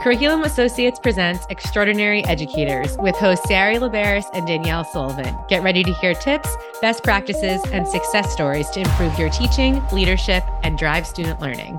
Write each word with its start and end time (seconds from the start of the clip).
Curriculum 0.00 0.44
Associates 0.44 0.98
presents 0.98 1.44
Extraordinary 1.50 2.24
Educators 2.24 2.96
with 2.96 3.14
hosts 3.16 3.46
Sari 3.46 3.76
Laberis 3.76 4.24
and 4.32 4.46
Danielle 4.46 4.82
Sullivan. 4.82 5.36
Get 5.46 5.62
ready 5.62 5.84
to 5.84 5.92
hear 5.92 6.14
tips, 6.14 6.48
best 6.80 7.04
practices, 7.04 7.60
and 7.70 7.86
success 7.86 8.32
stories 8.32 8.70
to 8.70 8.80
improve 8.80 9.18
your 9.18 9.28
teaching, 9.28 9.86
leadership, 9.92 10.42
and 10.62 10.78
drive 10.78 11.06
student 11.06 11.38
learning. 11.40 11.78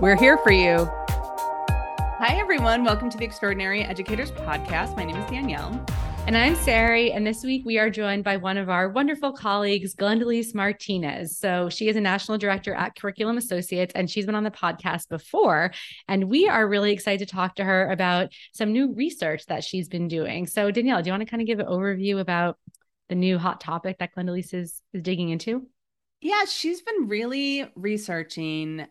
We're 0.00 0.16
here 0.16 0.38
for 0.38 0.52
you. 0.52 0.88
Hi, 2.16 2.34
everyone. 2.40 2.82
Welcome 2.82 3.10
to 3.10 3.18
the 3.18 3.26
Extraordinary 3.26 3.82
Educators 3.82 4.30
Podcast. 4.30 4.96
My 4.96 5.04
name 5.04 5.16
is 5.16 5.30
Danielle. 5.30 5.84
And 6.26 6.38
I'm 6.38 6.56
Sari, 6.56 7.12
and 7.12 7.26
this 7.26 7.44
week 7.44 7.66
we 7.66 7.78
are 7.78 7.90
joined 7.90 8.24
by 8.24 8.38
one 8.38 8.56
of 8.56 8.70
our 8.70 8.88
wonderful 8.88 9.30
colleagues, 9.30 9.94
Glendalise 9.94 10.54
Martinez. 10.54 11.36
So 11.36 11.68
she 11.68 11.86
is 11.86 11.96
a 11.96 12.00
national 12.00 12.38
director 12.38 12.72
at 12.72 12.96
Curriculum 12.96 13.36
Associates, 13.36 13.92
and 13.94 14.08
she's 14.08 14.24
been 14.24 14.34
on 14.34 14.42
the 14.42 14.50
podcast 14.50 15.10
before. 15.10 15.72
And 16.08 16.30
we 16.30 16.48
are 16.48 16.66
really 16.66 16.92
excited 16.92 17.28
to 17.28 17.34
talk 17.34 17.56
to 17.56 17.64
her 17.64 17.90
about 17.90 18.32
some 18.54 18.72
new 18.72 18.94
research 18.94 19.44
that 19.46 19.64
she's 19.64 19.86
been 19.86 20.08
doing. 20.08 20.46
So 20.46 20.70
Danielle, 20.70 21.02
do 21.02 21.08
you 21.08 21.12
want 21.12 21.20
to 21.20 21.28
kind 21.28 21.42
of 21.42 21.46
give 21.46 21.60
an 21.60 21.66
overview 21.66 22.18
about 22.18 22.56
the 23.10 23.14
new 23.14 23.36
hot 23.36 23.60
topic 23.60 23.98
that 23.98 24.14
Glendalise 24.14 24.54
is, 24.54 24.80
is 24.94 25.02
digging 25.02 25.28
into? 25.28 25.66
Yeah, 26.22 26.46
she's 26.46 26.80
been 26.80 27.06
really 27.06 27.70
researching 27.76 28.86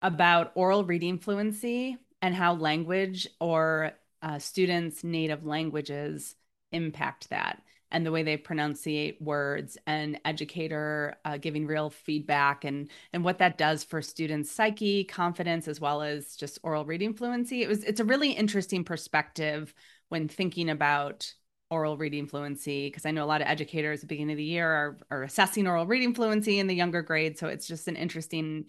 about 0.00 0.52
oral 0.54 0.82
reading 0.82 1.18
fluency 1.18 1.98
and 2.22 2.34
how 2.34 2.54
language 2.54 3.28
or 3.38 3.92
uh, 4.22 4.38
students' 4.38 5.04
native 5.04 5.44
languages 5.44 6.34
impact 6.74 7.30
that 7.30 7.62
and 7.90 8.04
the 8.04 8.10
way 8.10 8.24
they 8.24 8.36
pronunciate 8.36 9.22
words 9.22 9.78
and 9.86 10.18
educator 10.24 11.14
uh, 11.24 11.36
giving 11.36 11.66
real 11.66 11.90
feedback 11.90 12.64
and 12.64 12.90
and 13.12 13.22
what 13.24 13.38
that 13.38 13.56
does 13.56 13.84
for 13.84 14.02
students 14.02 14.50
psyche 14.50 15.04
confidence 15.04 15.68
as 15.68 15.80
well 15.80 16.02
as 16.02 16.34
just 16.34 16.58
oral 16.62 16.84
reading 16.84 17.14
fluency. 17.14 17.62
It 17.62 17.68
was 17.68 17.84
it's 17.84 18.00
a 18.00 18.04
really 18.04 18.32
interesting 18.32 18.84
perspective 18.84 19.72
when 20.08 20.28
thinking 20.28 20.68
about 20.70 21.32
oral 21.70 21.96
reading 21.96 22.26
fluency 22.26 22.88
because 22.88 23.06
i 23.06 23.10
know 23.10 23.24
a 23.24 23.26
lot 23.26 23.40
of 23.40 23.48
educators 23.48 23.98
at 23.98 24.00
the 24.02 24.06
beginning 24.06 24.34
of 24.34 24.36
the 24.36 24.44
year 24.44 24.68
are, 24.68 24.98
are 25.10 25.22
assessing 25.22 25.66
oral 25.66 25.86
reading 25.86 26.14
fluency 26.14 26.58
in 26.58 26.66
the 26.66 26.74
younger 26.74 27.02
grades. 27.02 27.40
So 27.40 27.48
it's 27.48 27.66
just 27.66 27.88
an 27.88 27.96
interesting 27.96 28.66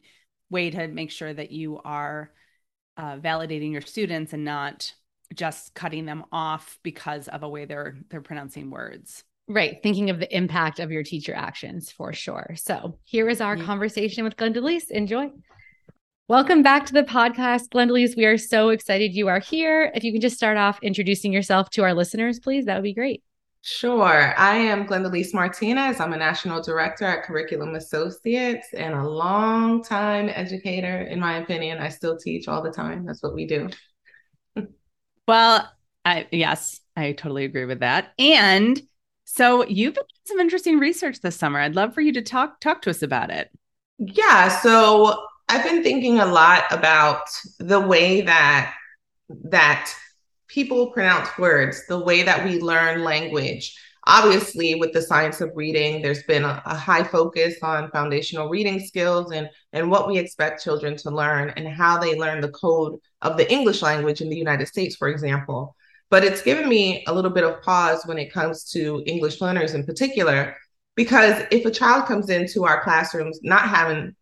way 0.50 0.70
to 0.70 0.88
make 0.88 1.11
sure 1.11 1.33
that 1.33 1.52
you 1.52 1.80
are 1.83 2.31
uh, 2.98 3.17
validating 3.17 3.72
your 3.72 3.81
students 3.81 4.33
and 4.33 4.45
not 4.45 4.94
just 5.34 5.73
cutting 5.73 6.06
them 6.06 6.26
off 6.31 6.80
because 6.84 7.28
of 7.28 7.44
a 7.44 7.50
way 7.50 7.66
they're 7.66 7.98
they're 8.09 8.22
pronouncing 8.22 8.70
words. 8.70 9.23
Right. 9.48 9.78
Thinking 9.84 10.09
of 10.09 10.20
the 10.20 10.36
impact 10.36 10.80
of 10.80 10.92
your 10.92 11.04
teacher 11.04 11.34
actions 11.34 11.92
for 11.92 12.14
sure. 12.14 12.56
So 12.56 12.98
here 13.04 13.30
is 13.30 13.42
our 13.42 13.56
yeah. 13.56 13.64
conversation 13.64 14.23
with 14.23 14.38
Glendalise. 14.38 14.90
Enjoy. 14.90 15.30
Welcome 16.28 16.64
back 16.64 16.88
to 16.88 16.94
the 16.94 17.04
podcast, 17.04 17.70
Glendalise. 17.70 18.16
We 18.16 18.26
are 18.26 18.40
so 18.40 18.70
excited 18.70 19.14
you 19.14 19.28
are 19.28 19.38
here. 19.38 19.92
If 19.94 20.04
you 20.04 20.12
can 20.12 20.22
just 20.22 20.36
start 20.36 20.58
off 20.58 20.80
introducing 20.82 21.32
yourself 21.32 21.70
to 21.72 21.84
our 21.84 21.94
listeners, 21.94 22.39
please, 22.39 22.66
that 22.66 22.76
would 22.76 22.84
be 22.84 22.95
great. 22.95 23.22
Sure. 23.62 24.34
I 24.38 24.56
am 24.58 24.88
Glendalise 24.88 25.34
Martinez. 25.34 26.00
I'm 26.00 26.14
a 26.14 26.17
national 26.17 26.64
director 26.64 27.06
at 27.06 27.23
Curriculum 27.23 27.76
Associates 27.76 28.67
and 28.73 28.95
a 28.95 29.08
long 29.08 29.84
time 29.84 30.30
educator, 30.34 31.02
in 31.02 31.20
my 31.20 31.38
opinion. 31.38 31.78
I 31.78 31.89
still 31.89 32.17
teach 32.17 32.48
all 32.48 32.64
the 32.64 32.72
time. 32.72 33.06
That's 33.06 33.22
what 33.22 33.36
we 33.36 33.45
do. 33.45 33.70
Well, 35.28 35.70
I 36.04 36.28
yes, 36.31 36.81
I 36.95 37.14
totally 37.14 37.45
agree 37.45 37.66
with 37.66 37.80
that. 37.80 38.14
And 38.20 38.81
so 39.26 39.66
you've 39.66 39.95
been 39.95 40.04
doing 40.04 40.26
some 40.26 40.40
interesting 40.40 40.80
research 40.80 41.22
this 41.22 41.36
summer. 41.36 41.59
I'd 41.59 41.76
love 41.76 41.94
for 41.94 42.02
you 42.02 42.14
to 42.14 42.22
talk 42.22 42.59
talk 42.62 42.82
to 42.84 42.90
us 42.90 43.02
about 43.02 43.32
it. 43.32 43.50
Yeah, 43.98 44.50
so 44.50 45.26
I've 45.50 45.64
been 45.64 45.84
thinking 45.84 46.20
a 46.20 46.26
lot 46.26 46.64
about 46.72 47.23
the 47.59 47.80
way 47.80 48.22
that 48.22 48.73
that 49.30 49.92
people 50.48 50.92
pronounce 50.92 51.30
words, 51.38 51.86
the 51.88 52.00
way 52.00 52.23
that 52.23 52.45
we 52.45 52.60
learn 52.60 53.04
language. 53.04 53.78
Obviously, 54.08 54.76
with 54.76 54.93
the 54.93 55.02
science 55.02 55.42
of 55.42 55.52
reading, 55.55 56.02
there's 56.02 56.21
been 56.23 56.43
a, 56.43 56.61
a, 56.66 56.76
high 56.76 57.04
focus 57.04 57.55
on 57.64 57.89
foundational 57.89 58.49
reading 58.49 58.80
skills 58.80 59.32
and, 59.32 59.49
and 59.73 59.89
what 59.89 60.08
we 60.08 60.20
expect 60.20 60.64
children 60.64 60.95
to 60.95 61.10
learn 61.10 61.52
and 61.58 61.67
how 61.67 61.98
they 61.98 62.16
learn 62.16 62.39
the 62.39 62.49
code 62.49 62.99
of 63.23 63.36
the 63.36 63.52
English 63.52 63.82
language 63.82 64.21
in 64.21 64.30
the 64.30 64.36
United 64.36 64.67
States, 64.67 64.95
for 64.95 65.08
example. 65.08 65.76
But 66.11 66.23
it's 66.23 66.43
given 66.43 66.70
me 66.70 67.04
a 67.08 67.14
little 67.14 67.32
bit 67.32 67.43
of 67.43 67.64
pause 67.64 68.04
when 68.05 68.20
it 68.20 68.32
comes 68.32 68.70
to 68.71 69.02
English 69.08 69.42
learners 69.42 69.73
in 69.73 69.83
particular, 69.83 70.55
because 70.95 71.43
if 71.49 71.66
a 71.66 71.72
child 71.72 72.05
comes 72.05 72.30
into 72.30 72.64
our 72.64 72.83
classrooms 72.83 73.39
not 73.42 73.67
having 73.67 74.16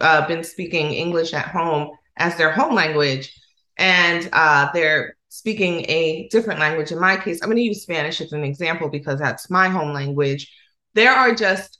uh, 0.00 0.26
been 0.26 0.42
speaking 0.42 0.92
English 0.92 1.32
at 1.32 1.46
home 1.46 1.90
as 2.16 2.36
their 2.36 2.50
home 2.50 2.74
language, 2.74 3.32
and 3.76 4.28
uh, 4.32 4.68
they're 4.74 5.14
speaking 5.28 5.84
a 5.88 6.28
different 6.30 6.60
language, 6.60 6.92
in 6.92 7.00
my 7.00 7.16
case, 7.16 7.40
I'm 7.42 7.48
going 7.48 7.56
to 7.58 7.62
use 7.62 7.82
Spanish 7.82 8.20
as 8.20 8.32
an 8.32 8.44
example 8.44 8.88
because 8.88 9.18
that's 9.18 9.50
my 9.50 9.68
home 9.68 9.92
language. 9.92 10.52
There 10.94 11.12
are 11.12 11.34
just 11.34 11.78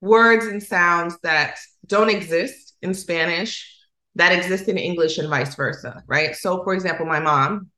words 0.00 0.46
and 0.46 0.62
sounds 0.62 1.18
that 1.22 1.58
don't 1.86 2.10
exist 2.10 2.74
in 2.82 2.94
Spanish 2.94 3.70
that 4.16 4.32
exist 4.32 4.68
in 4.68 4.78
English 4.78 5.18
and 5.18 5.28
vice 5.28 5.54
versa, 5.54 6.02
right? 6.06 6.36
So, 6.36 6.62
for 6.62 6.74
example, 6.74 7.06
my 7.06 7.20
mom, 7.20 7.70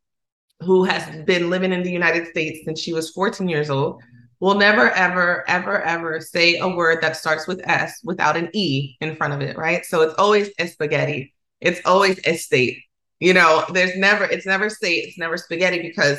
who 0.60 0.84
has 0.84 1.24
been 1.24 1.50
living 1.50 1.72
in 1.72 1.82
the 1.82 1.90
United 1.90 2.26
States 2.28 2.60
since 2.64 2.80
she 2.80 2.92
was 2.92 3.10
14 3.10 3.48
years 3.48 3.70
old, 3.70 4.02
will 4.40 4.54
never, 4.54 4.90
ever, 4.90 5.48
ever, 5.48 5.80
ever 5.82 6.20
say 6.20 6.58
a 6.58 6.68
word 6.68 7.00
that 7.00 7.16
starts 7.16 7.46
with 7.46 7.60
S 7.64 8.00
without 8.04 8.36
an 8.36 8.50
E 8.52 8.96
in 9.00 9.16
front 9.16 9.32
of 9.32 9.40
it, 9.40 9.56
right? 9.56 9.84
So 9.86 10.02
it's 10.02 10.14
always 10.14 10.50
spaghetti. 10.66 11.34
It's 11.60 11.80
always 11.86 12.18
estate. 12.26 12.82
You 13.20 13.34
know, 13.34 13.64
there's 13.72 13.96
never, 13.96 14.24
it's 14.24 14.46
never 14.46 14.68
say 14.68 14.94
it's 14.96 15.18
never 15.18 15.36
spaghetti 15.36 15.80
because 15.80 16.18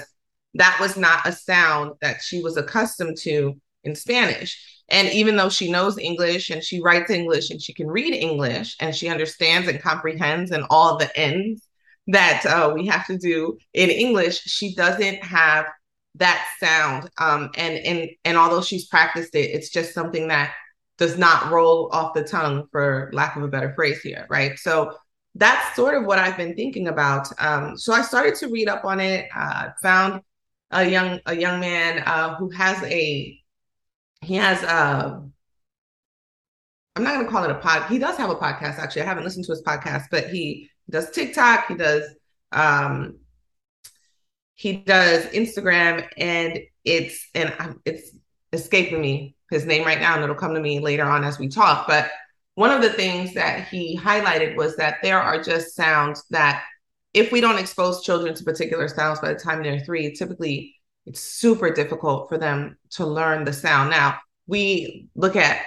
that 0.55 0.77
was 0.79 0.97
not 0.97 1.27
a 1.27 1.31
sound 1.31 1.93
that 2.01 2.21
she 2.21 2.41
was 2.41 2.57
accustomed 2.57 3.17
to 3.21 3.53
in 3.83 3.95
Spanish. 3.95 4.83
And 4.89 5.09
even 5.09 5.35
though 5.35 5.49
she 5.49 5.71
knows 5.71 5.97
English 5.97 6.49
and 6.49 6.63
she 6.63 6.81
writes 6.81 7.11
English 7.11 7.49
and 7.49 7.61
she 7.61 7.73
can 7.73 7.87
read 7.87 8.13
English 8.13 8.75
and 8.79 8.95
she 8.95 9.09
understands 9.09 9.67
and 9.67 9.81
comprehends 9.81 10.51
and 10.51 10.65
all 10.69 10.97
the 10.97 11.15
ends 11.17 11.67
that 12.07 12.45
uh, 12.45 12.71
we 12.73 12.87
have 12.87 13.05
to 13.07 13.17
do 13.17 13.57
in 13.73 13.89
English, 13.89 14.39
she 14.41 14.73
doesn't 14.75 15.23
have 15.23 15.65
that 16.15 16.47
sound. 16.59 17.09
Um, 17.17 17.49
and 17.55 17.77
and 17.77 18.09
and 18.23 18.37
although 18.37 18.61
she's 18.61 18.87
practiced 18.87 19.35
it, 19.35 19.51
it's 19.51 19.69
just 19.69 19.93
something 19.93 20.29
that 20.29 20.53
does 20.97 21.17
not 21.17 21.51
roll 21.51 21.89
off 21.91 22.13
the 22.13 22.23
tongue, 22.23 22.67
for 22.71 23.11
lack 23.13 23.35
of 23.35 23.43
a 23.43 23.47
better 23.47 23.73
phrase 23.75 24.01
here, 24.01 24.25
right? 24.29 24.57
So 24.57 24.93
that's 25.37 25.75
sort 25.75 25.95
of 25.95 26.05
what 26.05 26.19
I've 26.19 26.37
been 26.37 26.55
thinking 26.55 26.87
about. 26.87 27.27
Um, 27.39 27.77
so 27.77 27.93
I 27.93 28.01
started 28.01 28.35
to 28.35 28.47
read 28.47 28.67
up 28.67 28.85
on 28.85 28.99
it. 28.99 29.29
Uh, 29.35 29.69
found 29.81 30.21
a 30.71 30.83
young 30.87 31.19
a 31.25 31.35
young 31.35 31.59
man 31.59 32.03
uh, 32.05 32.35
who 32.35 32.49
has 32.49 32.81
a 32.83 33.39
he 34.21 34.35
has 34.35 34.63
uh 34.63 35.21
I'm 36.95 37.03
not 37.03 37.15
gonna 37.15 37.29
call 37.29 37.43
it 37.43 37.51
a 37.51 37.55
pod. 37.55 37.89
He 37.89 37.99
does 37.99 38.17
have 38.17 38.29
a 38.29 38.35
podcast 38.35 38.79
actually. 38.79 39.03
I 39.03 39.05
haven't 39.05 39.23
listened 39.23 39.45
to 39.45 39.51
his 39.51 39.61
podcast, 39.61 40.05
but 40.11 40.29
he 40.29 40.69
does 40.89 41.11
TikTok, 41.11 41.67
he 41.67 41.75
does 41.75 42.03
um 42.51 43.19
he 44.55 44.73
does 44.77 45.25
Instagram 45.27 46.07
and 46.17 46.59
it's 46.83 47.29
and 47.35 47.53
it's 47.85 48.11
escaping 48.53 48.99
me 48.99 49.35
his 49.51 49.65
name 49.65 49.85
right 49.85 49.99
now 49.99 50.15
and 50.15 50.23
it'll 50.23 50.35
come 50.35 50.53
to 50.53 50.59
me 50.59 50.79
later 50.79 51.03
on 51.03 51.23
as 51.23 51.37
we 51.37 51.47
talk 51.47 51.87
but 51.87 52.09
one 52.57 52.71
of 52.71 52.81
the 52.81 52.89
things 52.89 53.35
that 53.35 53.67
he 53.67 53.95
highlighted 53.95 54.55
was 54.55 54.75
that 54.77 54.97
there 55.03 55.21
are 55.21 55.43
just 55.43 55.75
sounds 55.75 56.23
that 56.31 56.63
if 57.13 57.31
we 57.31 57.39
don't 57.39 57.59
expose 57.59 58.01
children 58.01 58.33
to 58.33 58.43
particular 58.43 58.87
sounds 58.87 59.19
by 59.19 59.31
the 59.31 59.39
time 59.39 59.61
they're 59.61 59.79
3 59.79 60.15
typically 60.15 60.75
it's 61.05 61.19
super 61.19 61.69
difficult 61.69 62.27
for 62.29 62.39
them 62.39 62.75
to 62.89 63.05
learn 63.05 63.43
the 63.43 63.53
sound. 63.53 63.91
Now, 63.91 64.17
we 64.47 65.07
look 65.13 65.35
at 65.35 65.61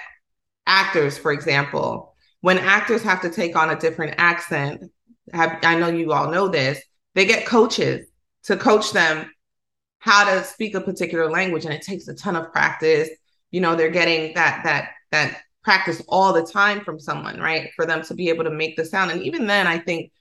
actors, 0.66 1.16
for 1.16 1.30
example, 1.30 2.12
when 2.40 2.58
actors 2.58 3.02
have 3.02 3.22
to 3.22 3.30
take 3.30 3.54
on 3.54 3.70
a 3.70 3.78
different 3.78 4.16
accent, 4.18 4.82
have, 5.32 5.60
I 5.62 5.76
know 5.76 5.86
you 5.86 6.12
all 6.12 6.28
know 6.28 6.48
this, 6.48 6.82
they 7.14 7.24
get 7.24 7.46
coaches 7.46 8.08
to 8.44 8.56
coach 8.56 8.90
them 8.90 9.30
how 10.00 10.24
to 10.24 10.42
speak 10.42 10.74
a 10.74 10.80
particular 10.80 11.30
language 11.30 11.66
and 11.66 11.72
it 11.72 11.82
takes 11.82 12.08
a 12.08 12.14
ton 12.14 12.34
of 12.34 12.50
practice. 12.50 13.10
You 13.52 13.60
know, 13.60 13.76
they're 13.76 13.90
getting 13.90 14.34
that 14.34 14.62
that 14.64 14.88
that 15.12 15.40
practice 15.62 16.02
all 16.08 16.32
the 16.32 16.42
time 16.44 16.80
from 16.80 16.98
someone, 16.98 17.38
right? 17.38 17.70
For 17.76 17.86
them 17.86 18.02
to 18.02 18.14
be 18.14 18.28
able 18.28 18.44
to 18.44 18.50
make 18.50 18.76
the 18.76 18.84
sound. 18.84 19.10
And 19.10 19.22
even 19.22 19.46
then, 19.46 19.66
I 19.66 19.78
think 19.78 20.12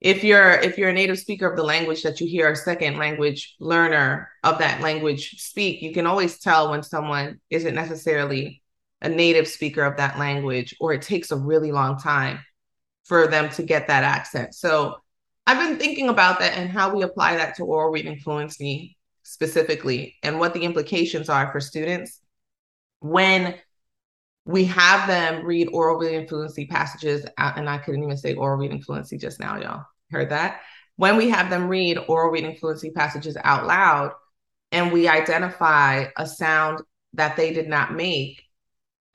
if 0.00 0.24
you're 0.24 0.52
if 0.52 0.78
you're 0.78 0.88
a 0.88 0.94
native 0.94 1.18
speaker 1.18 1.48
of 1.48 1.56
the 1.56 1.62
language 1.62 2.02
that 2.02 2.20
you 2.20 2.26
hear 2.26 2.50
a 2.50 2.56
second 2.56 2.96
language 2.98 3.54
learner 3.60 4.30
of 4.42 4.58
that 4.58 4.80
language 4.80 5.40
speak 5.40 5.82
you 5.82 5.92
can 5.92 6.06
always 6.06 6.38
tell 6.38 6.70
when 6.70 6.82
someone 6.82 7.38
isn't 7.50 7.74
necessarily 7.74 8.62
a 9.02 9.08
native 9.08 9.46
speaker 9.46 9.82
of 9.82 9.96
that 9.96 10.18
language 10.18 10.74
or 10.80 10.92
it 10.92 11.02
takes 11.02 11.30
a 11.30 11.36
really 11.36 11.72
long 11.72 11.98
time 11.98 12.38
for 13.04 13.26
them 13.26 13.50
to 13.50 13.62
get 13.62 13.88
that 13.88 14.04
accent 14.04 14.54
so 14.54 14.96
i've 15.46 15.58
been 15.58 15.78
thinking 15.78 16.08
about 16.08 16.38
that 16.38 16.56
and 16.56 16.70
how 16.70 16.94
we 16.94 17.02
apply 17.02 17.36
that 17.36 17.54
to 17.54 17.64
oral 17.64 17.90
reading 17.90 18.18
fluency 18.18 18.96
specifically 19.22 20.16
and 20.22 20.38
what 20.38 20.54
the 20.54 20.62
implications 20.62 21.28
are 21.28 21.52
for 21.52 21.60
students 21.60 22.20
when 23.00 23.54
we 24.50 24.64
have 24.66 25.06
them 25.06 25.44
read 25.44 25.68
oral 25.72 25.98
reading 25.98 26.26
fluency 26.28 26.66
passages, 26.66 27.26
uh, 27.38 27.52
and 27.56 27.68
I 27.68 27.78
couldn't 27.78 28.02
even 28.02 28.16
say 28.16 28.34
oral 28.34 28.58
reading 28.58 28.82
fluency 28.82 29.18
just 29.18 29.40
now, 29.40 29.58
y'all 29.58 29.84
heard 30.10 30.30
that. 30.30 30.60
when 30.96 31.16
we 31.16 31.30
have 31.30 31.50
them 31.50 31.68
read 31.68 31.98
oral 32.08 32.30
reading 32.30 32.56
fluency 32.56 32.90
passages 32.90 33.36
out 33.44 33.66
loud 33.66 34.12
and 34.72 34.92
we 34.92 35.08
identify 35.08 36.06
a 36.16 36.26
sound 36.26 36.80
that 37.14 37.36
they 37.36 37.52
did 37.52 37.68
not 37.68 37.94
make 37.94 38.42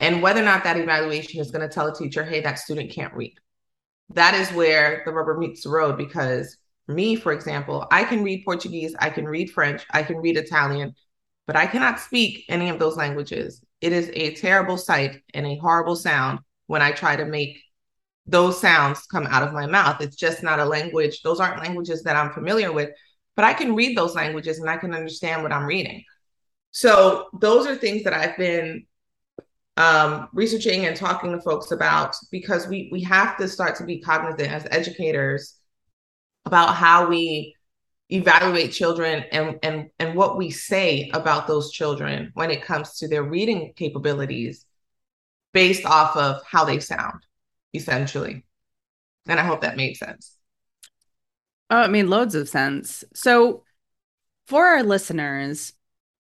and 0.00 0.22
whether 0.22 0.40
or 0.40 0.44
not 0.44 0.64
that 0.64 0.76
evaluation 0.76 1.40
is 1.40 1.50
going 1.50 1.66
to 1.66 1.72
tell 1.74 1.86
a 1.86 1.94
teacher, 1.94 2.24
hey, 2.24 2.40
that 2.40 2.58
student 2.58 2.90
can't 2.90 3.14
read. 3.14 3.34
That 4.10 4.34
is 4.34 4.52
where 4.52 5.02
the 5.04 5.12
rubber 5.12 5.36
meets 5.38 5.64
the 5.64 5.70
road 5.70 5.96
because 5.96 6.56
me, 6.88 7.16
for 7.16 7.32
example, 7.32 7.86
I 7.90 8.04
can 8.04 8.22
read 8.22 8.44
Portuguese, 8.44 8.94
I 8.98 9.10
can 9.10 9.26
read 9.26 9.50
French, 9.50 9.84
I 9.90 10.02
can 10.02 10.18
read 10.18 10.36
Italian, 10.36 10.94
but 11.46 11.56
I 11.56 11.66
cannot 11.66 12.00
speak 12.00 12.44
any 12.48 12.68
of 12.68 12.78
those 12.78 12.96
languages. 12.96 13.62
It 13.80 13.92
is 13.92 14.10
a 14.14 14.34
terrible 14.34 14.76
sight 14.76 15.22
and 15.34 15.46
a 15.46 15.56
horrible 15.56 15.96
sound 15.96 16.40
when 16.66 16.82
I 16.82 16.92
try 16.92 17.16
to 17.16 17.24
make 17.24 17.60
those 18.26 18.60
sounds 18.60 19.06
come 19.06 19.26
out 19.26 19.42
of 19.42 19.52
my 19.52 19.66
mouth. 19.66 20.00
It's 20.00 20.16
just 20.16 20.42
not 20.42 20.58
a 20.58 20.64
language. 20.64 21.22
Those 21.22 21.40
aren't 21.40 21.62
languages 21.62 22.02
that 22.02 22.16
I'm 22.16 22.32
familiar 22.32 22.72
with, 22.72 22.90
but 23.36 23.44
I 23.44 23.52
can 23.54 23.74
read 23.74 23.96
those 23.96 24.14
languages 24.14 24.58
and 24.58 24.68
I 24.68 24.76
can 24.76 24.94
understand 24.94 25.42
what 25.42 25.52
I'm 25.52 25.66
reading. 25.66 26.02
So 26.72 27.28
those 27.40 27.66
are 27.66 27.76
things 27.76 28.04
that 28.04 28.12
I've 28.12 28.36
been 28.36 28.86
um, 29.76 30.28
researching 30.32 30.86
and 30.86 30.96
talking 30.96 31.32
to 31.32 31.40
folks 31.40 31.70
about 31.70 32.14
because 32.30 32.66
we 32.66 32.88
we 32.90 33.02
have 33.02 33.36
to 33.36 33.48
start 33.48 33.76
to 33.76 33.84
be 33.84 34.00
cognizant 34.00 34.50
as 34.50 34.66
educators 34.70 35.54
about 36.46 36.74
how 36.74 37.08
we 37.08 37.55
evaluate 38.08 38.72
children 38.72 39.24
and 39.32 39.58
and 39.62 39.90
and 39.98 40.14
what 40.14 40.36
we 40.36 40.50
say 40.50 41.10
about 41.12 41.46
those 41.46 41.72
children 41.72 42.30
when 42.34 42.50
it 42.50 42.62
comes 42.62 42.98
to 42.98 43.08
their 43.08 43.22
reading 43.22 43.72
capabilities 43.74 44.64
based 45.52 45.84
off 45.84 46.16
of 46.16 46.42
how 46.46 46.64
they 46.64 46.78
sound 46.78 47.20
essentially. 47.74 48.44
And 49.28 49.40
i 49.40 49.44
hope 49.44 49.62
that 49.62 49.76
made 49.76 49.96
sense. 49.96 50.36
Oh 51.68 51.82
it 51.82 51.90
made 51.90 52.04
loads 52.04 52.34
of 52.34 52.48
sense. 52.48 53.02
So 53.14 53.64
for 54.46 54.64
our 54.66 54.84
listeners 54.84 55.72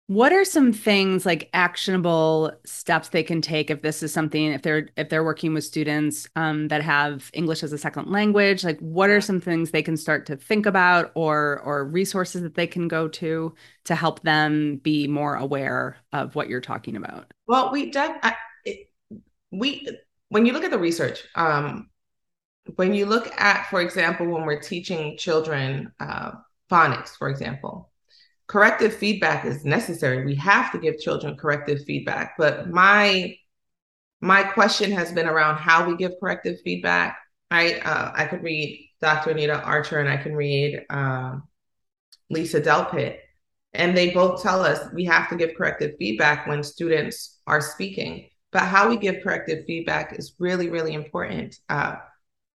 what 0.07 0.33
are 0.33 0.43
some 0.43 0.73
things 0.73 1.25
like 1.25 1.49
actionable 1.53 2.51
steps 2.65 3.09
they 3.09 3.23
can 3.23 3.41
take 3.41 3.69
if 3.69 3.81
this 3.81 4.03
is 4.03 4.11
something 4.11 4.51
if 4.51 4.61
they're 4.61 4.89
if 4.97 5.07
they're 5.07 5.23
working 5.23 5.53
with 5.53 5.63
students 5.63 6.27
um, 6.35 6.67
that 6.67 6.81
have 6.81 7.31
English 7.33 7.63
as 7.63 7.71
a 7.71 7.77
second 7.77 8.11
language? 8.11 8.65
Like, 8.65 8.79
what 8.79 9.09
are 9.09 9.21
some 9.21 9.39
things 9.39 9.71
they 9.71 9.81
can 9.81 9.95
start 9.95 10.25
to 10.25 10.35
think 10.35 10.65
about, 10.65 11.11
or 11.15 11.61
or 11.61 11.85
resources 11.85 12.41
that 12.41 12.55
they 12.55 12.67
can 12.67 12.89
go 12.89 13.07
to 13.07 13.55
to 13.85 13.95
help 13.95 14.21
them 14.23 14.77
be 14.83 15.07
more 15.07 15.35
aware 15.35 15.97
of 16.11 16.35
what 16.35 16.49
you're 16.49 16.61
talking 16.61 16.97
about? 16.97 17.31
Well, 17.47 17.71
we 17.71 17.89
def- 17.89 18.19
I, 18.23 18.35
it, 18.65 18.91
we 19.51 19.87
when 20.27 20.45
you 20.45 20.51
look 20.51 20.65
at 20.65 20.71
the 20.71 20.79
research, 20.79 21.23
um, 21.35 21.89
when 22.75 22.93
you 22.93 23.05
look 23.05 23.31
at, 23.39 23.69
for 23.69 23.79
example, 23.79 24.27
when 24.27 24.45
we're 24.45 24.61
teaching 24.61 25.17
children 25.17 25.93
uh, 26.01 26.31
phonics, 26.69 27.11
for 27.17 27.29
example 27.29 27.92
corrective 28.53 28.93
feedback 28.93 29.45
is 29.45 29.65
necessary. 29.65 30.23
We 30.23 30.35
have 30.35 30.71
to 30.73 30.77
give 30.77 30.99
children 30.99 31.35
corrective 31.35 31.83
feedback. 31.85 32.35
But 32.37 32.69
my 32.69 33.35
my 34.21 34.43
question 34.43 34.91
has 34.91 35.11
been 35.11 35.27
around 35.27 35.57
how 35.57 35.89
we 35.89 35.97
give 35.97 36.11
corrective 36.19 36.57
feedback. 36.63 37.17
Right? 37.51 37.83
Uh, 37.83 38.11
I 38.15 38.25
could 38.25 38.43
read 38.43 38.89
Dr. 39.01 39.31
Anita 39.31 39.59
Archer 39.59 39.99
and 39.99 40.07
I 40.07 40.17
can 40.17 40.35
read 40.35 40.85
um, 40.91 41.47
Lisa 42.29 42.61
Delpit, 42.61 43.17
and 43.73 43.97
they 43.97 44.11
both 44.11 44.43
tell 44.43 44.61
us 44.61 44.79
we 44.93 45.05
have 45.05 45.29
to 45.29 45.35
give 45.35 45.55
corrective 45.57 45.95
feedback 45.97 46.45
when 46.45 46.61
students 46.61 47.39
are 47.47 47.59
speaking. 47.59 48.29
But 48.51 48.61
how 48.61 48.87
we 48.87 48.97
give 48.97 49.23
corrective 49.23 49.65
feedback 49.65 50.13
is 50.17 50.35
really, 50.37 50.69
really 50.69 50.93
important. 50.93 51.57
Uh, 51.69 51.95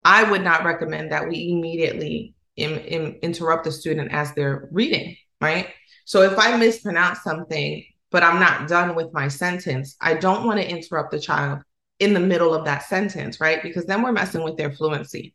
I 0.05 0.31
would 0.31 0.45
not 0.45 0.65
recommend 0.65 1.11
that 1.11 1.29
we 1.29 1.51
immediately 1.51 2.37
in, 2.55 2.79
in, 2.79 3.19
interrupt 3.23 3.65
the 3.65 3.73
student 3.73 4.13
as 4.13 4.33
they're 4.35 4.69
reading, 4.71 5.17
right? 5.41 5.69
So 6.05 6.23
if 6.23 6.39
I 6.39 6.57
mispronounce 6.57 7.23
something, 7.23 7.85
but 8.11 8.23
I'm 8.23 8.41
not 8.41 8.69
done 8.69 8.95
with 8.95 9.13
my 9.13 9.29
sentence, 9.29 9.97
I 10.01 10.15
don't 10.15 10.47
want 10.47 10.61
to 10.61 10.69
interrupt 10.69 11.11
the 11.11 11.21
child 11.21 11.61
in 11.99 12.15
the 12.15 12.21
middle 12.21 12.55
of 12.55 12.65
that 12.65 12.85
sentence, 12.85 13.41
right? 13.41 13.63
Because 13.63 13.85
then 13.85 14.03
we're 14.03 14.13
messing 14.13 14.43
with 14.43 14.57
their 14.57 14.73
fluency. 14.73 15.35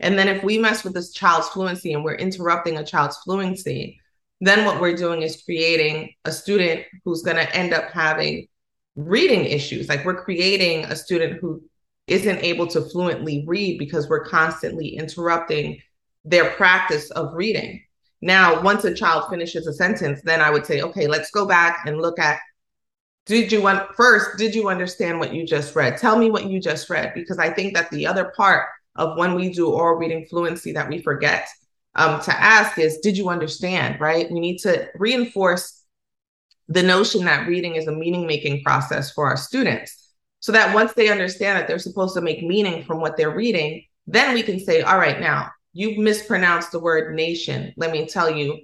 And 0.00 0.18
then 0.18 0.28
if 0.28 0.42
we 0.42 0.58
mess 0.58 0.84
with 0.84 0.94
this 0.94 1.12
child's 1.12 1.48
fluency 1.48 1.92
and 1.92 2.04
we're 2.04 2.14
interrupting 2.14 2.76
a 2.76 2.84
child's 2.84 3.16
fluency, 3.18 4.00
then 4.40 4.64
what 4.64 4.80
we're 4.80 4.96
doing 4.96 5.22
is 5.22 5.42
creating 5.42 6.12
a 6.24 6.32
student 6.32 6.84
who's 7.04 7.22
going 7.22 7.36
to 7.36 7.56
end 7.56 7.72
up 7.72 7.90
having 7.90 8.48
reading 8.96 9.44
issues. 9.44 9.88
Like 9.88 10.04
we're 10.04 10.22
creating 10.22 10.84
a 10.84 10.96
student 10.96 11.40
who 11.40 11.62
isn't 12.08 12.42
able 12.42 12.66
to 12.66 12.82
fluently 12.82 13.44
read 13.46 13.78
because 13.78 14.08
we're 14.08 14.24
constantly 14.24 14.96
interrupting 14.96 15.80
their 16.24 16.50
practice 16.50 17.10
of 17.12 17.34
reading. 17.34 17.82
Now, 18.22 18.62
once 18.62 18.84
a 18.84 18.94
child 18.94 19.28
finishes 19.28 19.66
a 19.66 19.72
sentence, 19.72 20.22
then 20.22 20.40
I 20.40 20.48
would 20.48 20.64
say, 20.64 20.80
okay, 20.80 21.08
let's 21.08 21.30
go 21.32 21.44
back 21.44 21.82
and 21.86 22.00
look 22.00 22.18
at 22.20 22.38
did 23.26 23.52
you 23.52 23.62
want 23.62 23.94
first, 23.94 24.36
did 24.36 24.52
you 24.52 24.68
understand 24.68 25.20
what 25.20 25.32
you 25.32 25.46
just 25.46 25.76
read? 25.76 25.96
Tell 25.96 26.18
me 26.18 26.30
what 26.30 26.46
you 26.46 26.60
just 26.60 26.90
read, 26.90 27.12
because 27.14 27.38
I 27.38 27.50
think 27.50 27.74
that 27.74 27.90
the 27.90 28.06
other 28.06 28.32
part 28.36 28.66
of 28.96 29.16
when 29.16 29.34
we 29.34 29.52
do 29.52 29.70
oral 29.70 29.96
reading 29.96 30.26
fluency 30.26 30.72
that 30.72 30.88
we 30.88 31.00
forget 31.00 31.48
um, 31.94 32.20
to 32.22 32.32
ask 32.32 32.78
is, 32.78 32.98
did 32.98 33.16
you 33.16 33.28
understand? 33.28 34.00
Right? 34.00 34.30
We 34.30 34.40
need 34.40 34.58
to 34.58 34.88
reinforce 34.96 35.82
the 36.68 36.82
notion 36.82 37.24
that 37.26 37.46
reading 37.46 37.76
is 37.76 37.86
a 37.86 37.92
meaning 37.92 38.26
making 38.26 38.62
process 38.64 39.12
for 39.12 39.26
our 39.26 39.36
students 39.36 40.10
so 40.40 40.52
that 40.52 40.74
once 40.74 40.92
they 40.94 41.08
understand 41.08 41.58
that 41.58 41.68
they're 41.68 41.78
supposed 41.78 42.14
to 42.14 42.20
make 42.20 42.42
meaning 42.42 42.84
from 42.84 43.00
what 43.00 43.16
they're 43.16 43.34
reading, 43.34 43.84
then 44.06 44.34
we 44.34 44.42
can 44.42 44.58
say, 44.58 44.82
all 44.82 44.98
right, 44.98 45.20
now 45.20 45.48
you've 45.72 45.98
mispronounced 45.98 46.72
the 46.72 46.78
word 46.78 47.14
nation. 47.14 47.72
Let 47.76 47.90
me 47.90 48.06
tell 48.06 48.30
you, 48.30 48.60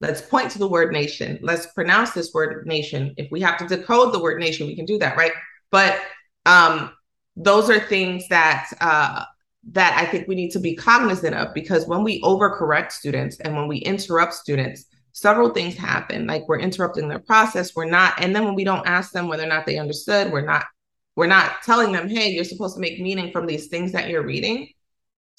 let's 0.00 0.20
point 0.20 0.50
to 0.52 0.58
the 0.58 0.68
word 0.68 0.92
nation. 0.92 1.38
Let's 1.42 1.66
pronounce 1.66 2.10
this 2.10 2.32
word 2.32 2.66
nation. 2.66 3.14
If 3.16 3.30
we 3.30 3.40
have 3.40 3.56
to 3.58 3.66
decode 3.66 4.12
the 4.12 4.20
word 4.20 4.40
nation, 4.40 4.66
we 4.66 4.76
can 4.76 4.84
do 4.84 4.98
that, 4.98 5.16
right? 5.16 5.32
But 5.70 6.00
um, 6.46 6.92
those 7.36 7.70
are 7.70 7.80
things 7.80 8.28
that 8.28 8.70
uh, 8.80 9.24
that 9.70 9.96
I 9.96 10.10
think 10.10 10.26
we 10.26 10.34
need 10.34 10.50
to 10.50 10.58
be 10.58 10.74
cognizant 10.74 11.34
of 11.36 11.54
because 11.54 11.86
when 11.86 12.02
we 12.02 12.20
overcorrect 12.22 12.90
students 12.92 13.38
and 13.40 13.56
when 13.56 13.68
we 13.68 13.78
interrupt 13.78 14.34
students, 14.34 14.86
several 15.12 15.50
things 15.50 15.76
happen. 15.76 16.26
Like 16.26 16.48
we're 16.48 16.58
interrupting 16.58 17.08
their 17.08 17.20
process. 17.20 17.76
We're 17.76 17.84
not, 17.88 18.14
and 18.20 18.34
then 18.34 18.44
when 18.44 18.54
we 18.54 18.64
don't 18.64 18.86
ask 18.86 19.12
them 19.12 19.28
whether 19.28 19.44
or 19.44 19.48
not 19.48 19.66
they 19.66 19.78
understood, 19.78 20.32
we're 20.32 20.44
not 20.44 20.66
we're 21.14 21.26
not 21.26 21.62
telling 21.62 21.92
them, 21.92 22.08
hey, 22.08 22.30
you're 22.30 22.44
supposed 22.44 22.74
to 22.74 22.80
make 22.80 22.98
meaning 22.98 23.32
from 23.32 23.46
these 23.46 23.66
things 23.66 23.92
that 23.92 24.08
you're 24.08 24.24
reading. 24.24 24.70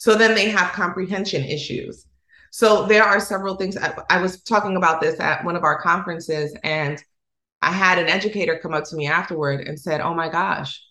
So 0.03 0.15
then 0.15 0.35
they 0.35 0.49
have 0.49 0.73
comprehension 0.73 1.45
issues. 1.45 2.07
So 2.51 2.85
there 2.87 3.05
are 3.05 3.21
several 3.21 3.55
things. 3.55 3.77
I, 3.77 3.95
I 4.09 4.21
was 4.21 4.43
talking 4.43 4.75
about 4.75 4.99
this 4.99 5.17
at 5.21 5.45
one 5.45 5.55
of 5.55 5.63
our 5.63 5.81
conferences, 5.81 6.53
and 6.61 7.01
I 7.61 7.71
had 7.71 7.99
an 7.99 8.09
educator 8.09 8.59
come 8.61 8.73
up 8.73 8.83
to 8.89 8.97
me 8.97 9.07
afterward 9.07 9.65
and 9.65 9.79
said, 9.79 10.01
Oh 10.01 10.13
my 10.13 10.27
gosh, 10.27 10.83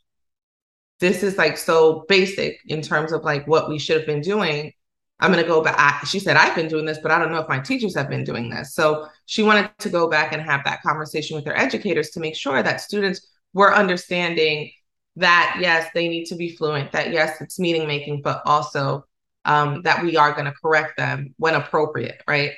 this 0.99 1.23
is 1.23 1.37
like 1.37 1.59
so 1.59 2.07
basic 2.09 2.59
in 2.69 2.81
terms 2.81 3.12
of 3.12 3.23
like 3.23 3.47
what 3.47 3.69
we 3.69 3.78
should 3.78 3.99
have 3.99 4.07
been 4.07 4.23
doing. 4.23 4.73
I'm 5.21 5.31
going 5.31 5.45
to 5.45 5.49
go 5.49 5.62
back. 5.62 6.07
She 6.07 6.19
said, 6.19 6.38
I've 6.38 6.57
been 6.57 6.69
doing 6.69 6.87
this, 6.87 7.00
but 7.02 7.11
I 7.11 7.19
don't 7.19 7.33
know 7.33 7.40
if 7.40 7.49
my 7.50 7.61
teachers 7.61 7.95
have 7.95 8.09
been 8.09 8.25
doing 8.25 8.49
this. 8.49 8.75
So 8.75 9.09
she 9.26 9.42
wanted 9.42 9.71
to 9.81 9.90
go 9.90 10.09
back 10.09 10.33
and 10.33 10.40
have 10.40 10.64
that 10.64 10.81
conversation 10.81 11.37
with 11.37 11.45
their 11.45 11.59
educators 11.59 12.09
to 12.12 12.21
make 12.21 12.35
sure 12.35 12.62
that 12.62 12.81
students 12.81 13.28
were 13.52 13.75
understanding 13.75 14.71
that 15.16 15.59
yes, 15.61 15.88
they 15.95 16.09
need 16.09 16.26
to 16.26 16.37
be 16.37 16.57
fluent, 16.57 16.92
that 16.92 17.12
yes, 17.12 17.40
it's 17.40 17.59
meaning 17.59 17.87
making, 17.87 18.23
but 18.23 18.42
also 18.47 19.04
um, 19.45 19.83
that 19.83 20.02
we 20.02 20.16
are 20.16 20.33
going 20.33 20.47
to 20.47 20.52
correct 20.52 20.97
them 20.97 21.35
when 21.38 21.54
appropriate, 21.54 22.23
right? 22.26 22.52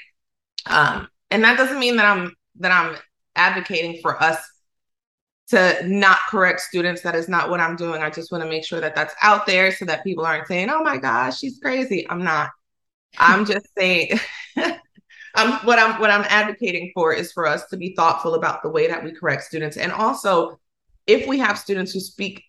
Um, 0.66 1.08
and 1.30 1.42
that 1.44 1.56
doesn't 1.56 1.78
mean 1.78 1.96
that 1.96 2.06
I'm 2.06 2.34
that 2.60 2.72
I'm 2.72 2.96
advocating 3.34 4.00
for 4.00 4.22
us 4.22 4.38
to 5.48 5.80
not 5.86 6.18
correct 6.30 6.60
students. 6.60 7.02
That 7.02 7.14
is 7.14 7.28
not 7.28 7.50
what 7.50 7.60
I'm 7.60 7.76
doing. 7.76 8.02
I 8.02 8.10
just 8.10 8.32
want 8.32 8.42
to 8.44 8.50
make 8.50 8.64
sure 8.64 8.80
that 8.80 8.94
that's 8.94 9.14
out 9.22 9.46
there 9.46 9.72
so 9.72 9.84
that 9.86 10.04
people 10.04 10.24
aren't 10.24 10.46
saying, 10.46 10.70
"Oh 10.70 10.82
my 10.82 10.96
gosh, 10.96 11.38
she's 11.38 11.58
crazy." 11.58 12.06
I'm 12.08 12.22
not. 12.22 12.50
I'm 13.18 13.44
just 13.46 13.66
saying. 13.76 14.18
I'm, 14.56 15.52
what 15.66 15.78
I'm 15.78 16.00
what 16.00 16.10
I'm 16.10 16.24
advocating 16.28 16.92
for 16.94 17.12
is 17.12 17.32
for 17.32 17.46
us 17.46 17.66
to 17.68 17.76
be 17.76 17.94
thoughtful 17.94 18.34
about 18.34 18.62
the 18.62 18.70
way 18.70 18.86
that 18.88 19.02
we 19.02 19.12
correct 19.12 19.44
students, 19.44 19.76
and 19.76 19.92
also 19.92 20.58
if 21.06 21.26
we 21.26 21.38
have 21.38 21.58
students 21.58 21.92
who 21.92 22.00
speak 22.00 22.44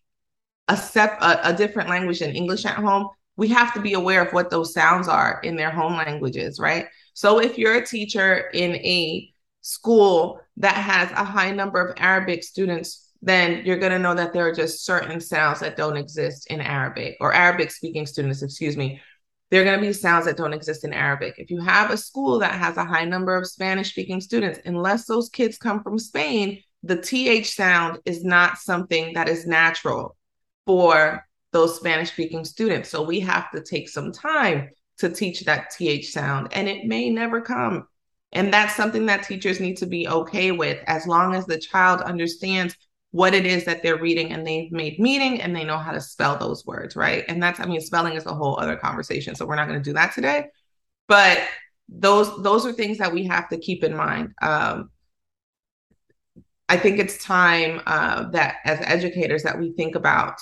a, 0.67 0.77
sep- 0.77 1.21
a, 1.21 1.39
a 1.43 1.53
different 1.53 1.89
language 1.89 2.19
than 2.19 2.35
English 2.35 2.65
at 2.65 2.75
home, 2.75 3.09
we 3.37 3.47
have 3.49 3.73
to 3.73 3.81
be 3.81 3.93
aware 3.93 4.23
of 4.23 4.33
what 4.33 4.49
those 4.49 4.73
sounds 4.73 5.07
are 5.07 5.39
in 5.43 5.55
their 5.55 5.71
home 5.71 5.93
languages, 5.93 6.59
right? 6.59 6.87
So 7.13 7.39
if 7.39 7.57
you're 7.57 7.75
a 7.75 7.85
teacher 7.85 8.49
in 8.53 8.75
a 8.75 9.29
school 9.61 10.39
that 10.57 10.75
has 10.75 11.11
a 11.11 11.23
high 11.23 11.51
number 11.51 11.81
of 11.81 11.95
Arabic 11.97 12.43
students, 12.43 13.11
then 13.21 13.65
you're 13.65 13.79
going 13.79 13.91
to 13.91 13.99
know 13.99 14.13
that 14.13 14.33
there 14.33 14.47
are 14.47 14.53
just 14.53 14.85
certain 14.85 15.19
sounds 15.19 15.59
that 15.59 15.75
don't 15.75 15.97
exist 15.97 16.47
in 16.47 16.61
Arabic 16.61 17.17
or 17.19 17.33
Arabic 17.33 17.71
speaking 17.71 18.05
students, 18.05 18.41
excuse 18.41 18.77
me. 18.77 19.01
There 19.49 19.61
are 19.61 19.65
going 19.65 19.79
to 19.79 19.85
be 19.85 19.93
sounds 19.93 20.25
that 20.25 20.37
don't 20.37 20.53
exist 20.53 20.83
in 20.83 20.93
Arabic. 20.93 21.35
If 21.37 21.49
you 21.49 21.61
have 21.61 21.91
a 21.91 21.97
school 21.97 22.39
that 22.39 22.53
has 22.53 22.77
a 22.77 22.85
high 22.85 23.05
number 23.05 23.35
of 23.35 23.47
Spanish 23.47 23.91
speaking 23.91 24.21
students, 24.21 24.59
unless 24.65 25.05
those 25.05 25.29
kids 25.29 25.57
come 25.57 25.83
from 25.83 25.99
Spain, 25.99 26.61
the 26.85 26.95
TH 26.95 27.51
sound 27.51 27.99
is 28.05 28.23
not 28.23 28.59
something 28.59 29.13
that 29.13 29.27
is 29.27 29.47
natural 29.47 30.15
for 30.67 31.25
those 31.51 31.75
Spanish 31.75 32.11
speaking 32.11 32.45
students. 32.45 32.89
So 32.89 33.01
we 33.01 33.19
have 33.21 33.49
to 33.51 33.63
take 33.63 33.89
some 33.89 34.11
time 34.11 34.69
to 34.99 35.09
teach 35.09 35.41
that 35.41 35.71
TH 35.71 36.11
sound, 36.11 36.49
and 36.51 36.69
it 36.69 36.85
may 36.85 37.09
never 37.09 37.41
come. 37.41 37.87
And 38.31 38.53
that's 38.53 38.75
something 38.75 39.07
that 39.07 39.23
teachers 39.23 39.59
need 39.59 39.77
to 39.77 39.87
be 39.87 40.07
okay 40.07 40.51
with 40.51 40.77
as 40.85 41.07
long 41.07 41.33
as 41.33 41.45
the 41.45 41.57
child 41.57 42.01
understands 42.01 42.75
what 43.11 43.33
it 43.33 43.45
is 43.45 43.63
that 43.65 43.81
they're 43.81 43.97
reading 43.97 44.33
and 44.33 44.45
they've 44.45 44.71
made 44.71 44.99
meaning 44.99 45.41
and 45.41 45.55
they 45.55 45.63
know 45.63 45.77
how 45.77 45.91
to 45.91 46.01
spell 46.01 46.37
those 46.37 46.65
words, 46.65 46.95
right? 46.95 47.23
And 47.29 47.41
that's, 47.41 47.59
I 47.59 47.65
mean, 47.65 47.81
spelling 47.81 48.13
is 48.13 48.25
a 48.25 48.33
whole 48.33 48.59
other 48.59 48.75
conversation. 48.75 49.35
So 49.35 49.45
we're 49.45 49.55
not 49.55 49.67
going 49.67 49.81
to 49.81 49.89
do 49.89 49.93
that 49.93 50.13
today. 50.13 50.47
But 51.07 51.39
those 51.87 52.41
those 52.43 52.65
are 52.65 52.73
things 52.73 52.97
that 52.97 53.13
we 53.13 53.25
have 53.25 53.47
to 53.49 53.57
keep 53.57 53.83
in 53.83 53.95
mind. 53.95 54.33
Um, 54.41 54.89
I 56.67 56.77
think 56.77 56.99
it's 56.99 57.23
time 57.23 57.81
uh, 57.85 58.29
that 58.31 58.57
as 58.65 58.79
educators 58.81 59.43
that 59.43 59.59
we 59.59 59.73
think 59.73 59.95
about 59.95 60.39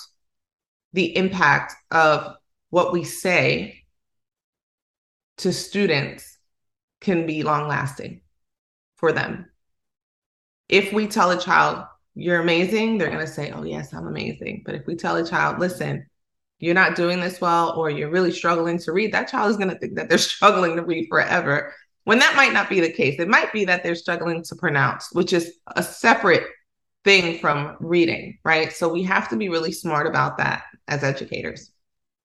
the 0.92 1.16
impact 1.16 1.74
of 1.90 2.34
what 2.70 2.92
we 2.92 3.04
say 3.04 3.84
to 5.38 5.52
students 5.52 6.38
can 7.00 7.26
be 7.26 7.42
long 7.42 7.68
lasting 7.68 8.22
for 8.96 9.12
them. 9.12 9.46
If 10.68 10.92
we 10.92 11.06
tell 11.06 11.30
a 11.30 11.40
child, 11.40 11.84
you're 12.14 12.40
amazing, 12.40 12.96
they're 12.96 13.10
going 13.10 13.26
to 13.26 13.30
say, 13.30 13.50
oh, 13.50 13.64
yes, 13.64 13.92
I'm 13.92 14.06
amazing. 14.06 14.62
But 14.64 14.76
if 14.76 14.86
we 14.86 14.94
tell 14.94 15.16
a 15.16 15.26
child, 15.26 15.58
listen, 15.58 16.06
you're 16.58 16.74
not 16.74 16.96
doing 16.96 17.20
this 17.20 17.40
well, 17.40 17.74
or 17.76 17.90
you're 17.90 18.10
really 18.10 18.32
struggling 18.32 18.78
to 18.78 18.92
read, 18.92 19.12
that 19.12 19.28
child 19.28 19.50
is 19.50 19.56
going 19.56 19.68
to 19.68 19.78
think 19.78 19.96
that 19.96 20.08
they're 20.08 20.18
struggling 20.34 20.76
to 20.76 20.82
read 20.82 21.08
forever. 21.08 21.74
When 22.04 22.18
that 22.18 22.36
might 22.36 22.52
not 22.52 22.68
be 22.68 22.80
the 22.80 22.92
case, 22.92 23.18
it 23.18 23.28
might 23.28 23.52
be 23.52 23.64
that 23.64 23.82
they're 23.82 23.94
struggling 23.94 24.42
to 24.44 24.54
pronounce, 24.56 25.08
which 25.12 25.32
is 25.32 25.58
a 25.74 25.82
separate 25.82 26.44
thing 27.04 27.38
from 27.38 27.76
reading, 27.80 28.38
right? 28.44 28.72
So 28.72 28.92
we 28.92 29.02
have 29.04 29.28
to 29.30 29.36
be 29.36 29.48
really 29.48 29.72
smart 29.72 30.06
about 30.06 30.38
that 30.38 30.64
as 30.88 31.02
educators. 31.02 31.70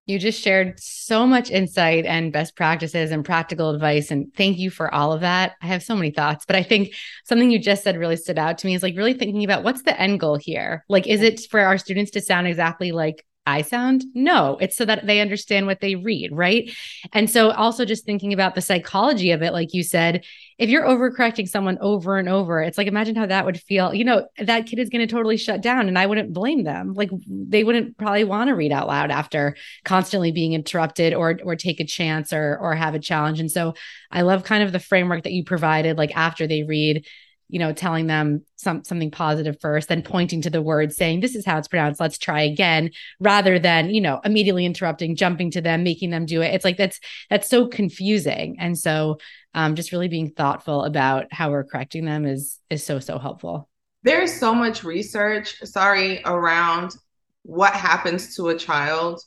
You 0.05 0.17
just 0.17 0.41
shared 0.41 0.79
so 0.79 1.27
much 1.27 1.51
insight 1.51 2.05
and 2.05 2.33
best 2.33 2.55
practices 2.55 3.12
and 3.12 3.24
practical 3.24 3.69
advice. 3.69 4.09
And 4.09 4.33
thank 4.33 4.57
you 4.57 4.71
for 4.71 4.91
all 4.91 5.13
of 5.13 5.21
that. 5.21 5.53
I 5.62 5.67
have 5.67 5.83
so 5.83 5.95
many 5.95 6.09
thoughts, 6.09 6.45
but 6.48 6.55
I 6.55 6.63
think 6.63 6.93
something 7.25 7.51
you 7.51 7.59
just 7.59 7.83
said 7.83 7.95
really 7.95 8.15
stood 8.15 8.39
out 8.39 8.57
to 8.57 8.67
me 8.67 8.74
is 8.74 8.81
like 8.81 8.98
really 8.98 9.13
thinking 9.13 9.43
about 9.43 9.63
what's 9.63 9.83
the 9.83 10.00
end 10.01 10.19
goal 10.19 10.36
here? 10.36 10.83
Like, 10.89 11.05
is 11.05 11.21
it 11.21 11.41
for 11.51 11.59
our 11.59 11.77
students 11.77 12.09
to 12.12 12.21
sound 12.21 12.48
exactly 12.48 12.91
like 12.91 13.24
I 13.50 13.62
sound? 13.62 14.06
No, 14.13 14.58
it's 14.62 14.77
so 14.77 14.86
that 14.86 15.06
they 15.06 15.20
understand 15.20 15.65
what 15.65 15.82
they 15.82 15.96
read, 15.96 16.32
right? 16.32 16.72
And 17.13 17.29
so 17.29 17.51
also 17.51 17.86
just 17.86 18.06
thinking 18.06 18.34
about 18.34 18.56
the 18.56 18.62
psychology 18.62 19.32
of 19.32 19.41
it, 19.41 19.53
like 19.53 19.74
you 19.74 19.84
said, 19.84 20.24
if 20.58 20.70
you're 20.70 20.86
overcorrecting 20.86 21.48
someone 21.48 21.77
over 21.79 22.18
and 22.18 22.27
over, 22.27 22.62
it's 22.62 22.77
like 22.77 22.88
imagine 22.88 23.15
how 23.15 23.25
that 23.25 23.46
would 23.46 23.60
feel. 23.60 23.94
You 23.94 24.03
know, 24.03 24.27
that 24.38 24.65
kid 24.65 24.77
is 24.77 24.89
going 24.89 25.08
to 25.08 25.12
totally 25.12 25.38
shut 25.38 25.62
down 25.62 25.88
and 25.88 25.98
I 25.98 26.06
wouldn't 26.06 26.34
blame 26.34 26.63
them. 26.63 26.94
Like 26.94 27.10
they 27.27 27.63
wouldn't 27.63 27.98
probably 27.98 28.25
want 28.25 28.50
to 28.50 28.56
read 28.56 28.74
out 28.74 28.88
loud 28.88 29.10
after 29.10 29.56
constantly 29.86 30.32
being 30.32 30.53
interrupted 30.53 31.13
or 31.13 31.39
or 31.44 31.56
take 31.56 31.79
a 31.79 31.86
chance 31.86 32.34
or 32.34 32.58
or 32.62 32.75
have 32.75 32.94
a 32.94 33.00
challenge. 33.00 33.39
And 33.39 33.50
so 33.50 33.74
I 34.12 34.22
love 34.22 34.44
kind 34.44 34.62
of 34.62 34.74
the 34.74 34.79
framework 34.79 35.24
that 35.24 35.32
you 35.32 35.46
provided 35.46 35.98
like 35.98 36.15
after 36.15 36.46
they 36.46 36.63
read 36.63 37.06
you 37.50 37.58
know, 37.58 37.74
telling 37.74 38.08
them 38.08 38.46
some 38.56 38.84
something 38.84 39.10
positive 39.10 39.60
first, 39.60 39.89
then 39.89 40.03
pointing 40.03 40.41
to 40.41 40.50
the 40.51 40.62
word, 40.62 40.94
saying 40.94 41.20
this 41.20 41.36
is 41.36 41.46
how 41.46 41.58
it's 41.58 41.68
pronounced. 41.68 42.00
Let's 42.00 42.20
try 42.20 42.41
again, 42.41 42.91
rather 43.20 43.58
than 43.58 43.89
you 43.89 44.00
know 44.00 44.22
immediately 44.24 44.65
interrupting, 44.65 45.15
jumping 45.15 45.50
to 45.51 45.62
them, 45.62 45.84
making 45.84 46.12
them 46.12 46.25
do 46.25 46.41
it. 46.41 46.53
It's 46.53 46.63
like 46.63 46.77
that's 46.77 47.00
that's 47.29 47.50
so 47.50 47.68
confusing, 47.68 48.58
and 48.60 48.77
so 48.77 49.18
um, 49.56 49.75
just 49.75 49.91
really 49.91 50.08
being 50.08 50.29
thoughtful 50.29 50.84
about 50.84 51.25
how 51.32 51.50
we're 51.50 51.63
correcting 51.63 52.06
them 52.06 52.25
is 52.25 52.60
is 52.70 52.86
so 52.86 53.00
so 53.00 53.18
helpful. 53.18 53.68
There's 54.03 54.32
so 54.32 54.53
much 54.53 54.84
research, 54.84 55.60
sorry, 55.63 56.22
around 56.24 56.96
what 57.41 57.74
happens 57.74 58.36
to 58.36 58.50
a 58.50 58.58
child 58.58 59.22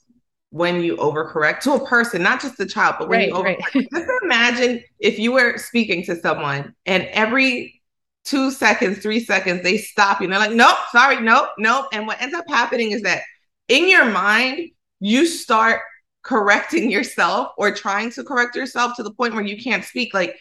when 0.50 0.82
you 0.82 0.96
overcorrect 0.96 1.60
to 1.60 1.72
a 1.72 1.86
person, 1.86 2.22
not 2.22 2.40
just 2.40 2.60
a 2.60 2.66
child, 2.66 2.96
but 2.98 3.08
when 3.08 3.18
right, 3.18 3.28
you 3.28 3.34
overcorrect. 3.34 3.74
Right. 3.74 3.88
Just 3.92 4.10
imagine 4.22 4.82
if 5.00 5.18
you 5.18 5.32
were 5.32 5.58
speaking 5.58 6.04
to 6.04 6.16
someone 6.16 6.74
and 6.86 7.04
every 7.10 7.81
two 8.24 8.50
seconds, 8.50 8.98
three 8.98 9.20
seconds, 9.20 9.62
they 9.62 9.78
stop 9.78 10.20
you. 10.20 10.24
And 10.24 10.32
they're 10.32 10.40
like, 10.40 10.52
nope, 10.52 10.78
sorry, 10.90 11.20
nope, 11.20 11.50
nope. 11.58 11.86
And 11.92 12.06
what 12.06 12.20
ends 12.20 12.34
up 12.34 12.44
happening 12.48 12.92
is 12.92 13.02
that 13.02 13.22
in 13.68 13.88
your 13.88 14.04
mind, 14.04 14.70
you 15.00 15.26
start 15.26 15.80
correcting 16.22 16.90
yourself 16.90 17.52
or 17.58 17.74
trying 17.74 18.10
to 18.12 18.22
correct 18.22 18.54
yourself 18.54 18.94
to 18.96 19.02
the 19.02 19.12
point 19.12 19.34
where 19.34 19.44
you 19.44 19.60
can't 19.60 19.84
speak. 19.84 20.14
Like 20.14 20.38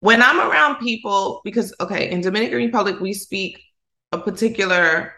when 0.00 0.22
I'm 0.22 0.38
around 0.38 0.76
people, 0.76 1.40
because, 1.44 1.74
okay, 1.80 2.10
in 2.10 2.20
Dominican 2.20 2.58
Republic, 2.58 3.00
we 3.00 3.12
speak 3.12 3.60
a 4.12 4.18
particular, 4.18 5.12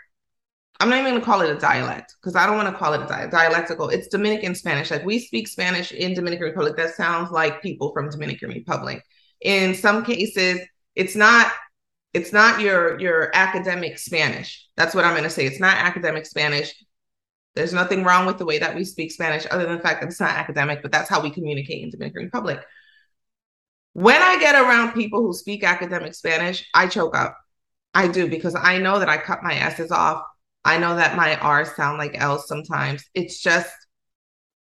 I'm 0.80 0.88
not 0.88 1.00
even 1.00 1.14
to 1.14 1.20
call 1.20 1.42
it 1.42 1.54
a 1.54 1.58
dialect 1.58 2.14
because 2.20 2.36
I 2.36 2.46
don't 2.46 2.56
want 2.56 2.68
to 2.68 2.78
call 2.78 2.94
it 2.94 3.02
a 3.02 3.06
di- 3.06 3.26
dialectical. 3.26 3.90
It's 3.90 4.08
Dominican 4.08 4.54
Spanish. 4.54 4.90
Like 4.90 5.04
we 5.04 5.18
speak 5.18 5.48
Spanish 5.48 5.92
in 5.92 6.14
Dominican 6.14 6.46
Republic 6.46 6.76
that 6.76 6.94
sounds 6.94 7.30
like 7.30 7.62
people 7.62 7.92
from 7.92 8.08
Dominican 8.08 8.48
Republic. 8.50 9.02
In 9.42 9.74
some 9.74 10.04
cases, 10.04 10.60
it's 10.94 11.16
not 11.16 11.52
it's 12.14 12.32
not 12.32 12.60
your 12.60 12.98
your 13.00 13.30
academic 13.34 13.98
Spanish. 13.98 14.66
That's 14.76 14.94
what 14.94 15.04
I'm 15.04 15.12
going 15.12 15.24
to 15.24 15.30
say. 15.30 15.46
It's 15.46 15.60
not 15.60 15.76
academic 15.76 16.24
Spanish. 16.24 16.74
There's 17.54 17.72
nothing 17.72 18.04
wrong 18.04 18.26
with 18.26 18.38
the 18.38 18.44
way 18.44 18.58
that 18.58 18.74
we 18.74 18.84
speak 18.84 19.12
Spanish, 19.12 19.46
other 19.50 19.66
than 19.66 19.76
the 19.76 19.82
fact 19.82 20.00
that 20.00 20.08
it's 20.08 20.20
not 20.20 20.30
academic, 20.30 20.82
but 20.82 20.90
that's 20.90 21.08
how 21.08 21.20
we 21.20 21.30
communicate 21.30 21.82
in 21.82 21.90
Dominican 21.90 22.24
Republic. 22.24 22.60
When 23.92 24.20
I 24.20 24.40
get 24.40 24.56
around 24.56 24.92
people 24.92 25.22
who 25.22 25.32
speak 25.32 25.62
academic 25.62 26.14
Spanish, 26.14 26.66
I 26.74 26.88
choke 26.88 27.16
up. 27.16 27.36
I 27.94 28.08
do 28.08 28.28
because 28.28 28.56
I 28.56 28.78
know 28.78 28.98
that 28.98 29.08
I 29.08 29.18
cut 29.18 29.44
my 29.44 29.54
S's 29.54 29.92
off. 29.92 30.22
I 30.64 30.78
know 30.78 30.96
that 30.96 31.16
my 31.16 31.36
R's 31.36 31.76
sound 31.76 31.98
like 31.98 32.20
L's 32.20 32.48
sometimes. 32.48 33.04
It's 33.14 33.40
just 33.40 33.72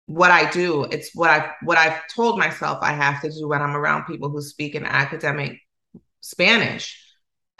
what 0.06 0.30
I 0.30 0.50
do. 0.50 0.84
It's 0.84 1.10
what 1.14 1.30
I 1.30 1.52
what 1.62 1.78
I've 1.78 2.06
told 2.08 2.38
myself 2.38 2.78
I 2.82 2.92
have 2.92 3.20
to 3.22 3.30
do 3.30 3.48
when 3.48 3.62
I'm 3.62 3.76
around 3.76 4.06
people 4.06 4.28
who 4.28 4.42
speak 4.42 4.74
in 4.74 4.84
academic 4.84 5.60
Spanish. 6.20 7.01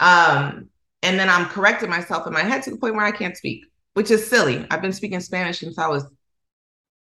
Um, 0.03 0.69
and 1.01 1.17
then 1.17 1.29
I'm 1.29 1.45
correcting 1.47 1.89
myself 1.89 2.27
in 2.27 2.33
my 2.33 2.41
head 2.43 2.63
to 2.63 2.71
the 2.71 2.77
point 2.77 2.95
where 2.95 3.05
I 3.05 3.11
can't 3.11 3.37
speak, 3.37 3.65
which 3.93 4.11
is 4.11 4.27
silly. 4.27 4.67
I've 4.69 4.81
been 4.81 4.93
speaking 4.93 5.21
Spanish 5.21 5.59
since 5.59 5.77
I 5.77 5.87
was 5.87 6.05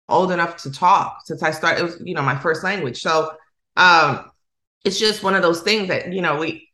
old 0.09 0.31
enough 0.31 0.57
to 0.63 0.71
talk, 0.71 1.21
since 1.25 1.43
I 1.43 1.51
started, 1.51 1.81
it 1.81 1.83
was, 1.83 2.01
you 2.03 2.13
know, 2.15 2.21
my 2.21 2.37
first 2.39 2.63
language. 2.63 3.01
So 3.01 3.31
um, 3.75 4.31
it's 4.85 4.99
just 4.99 5.23
one 5.23 5.35
of 5.35 5.41
those 5.41 5.61
things 5.61 5.89
that, 5.89 6.13
you 6.13 6.21
know, 6.21 6.39
we, 6.39 6.69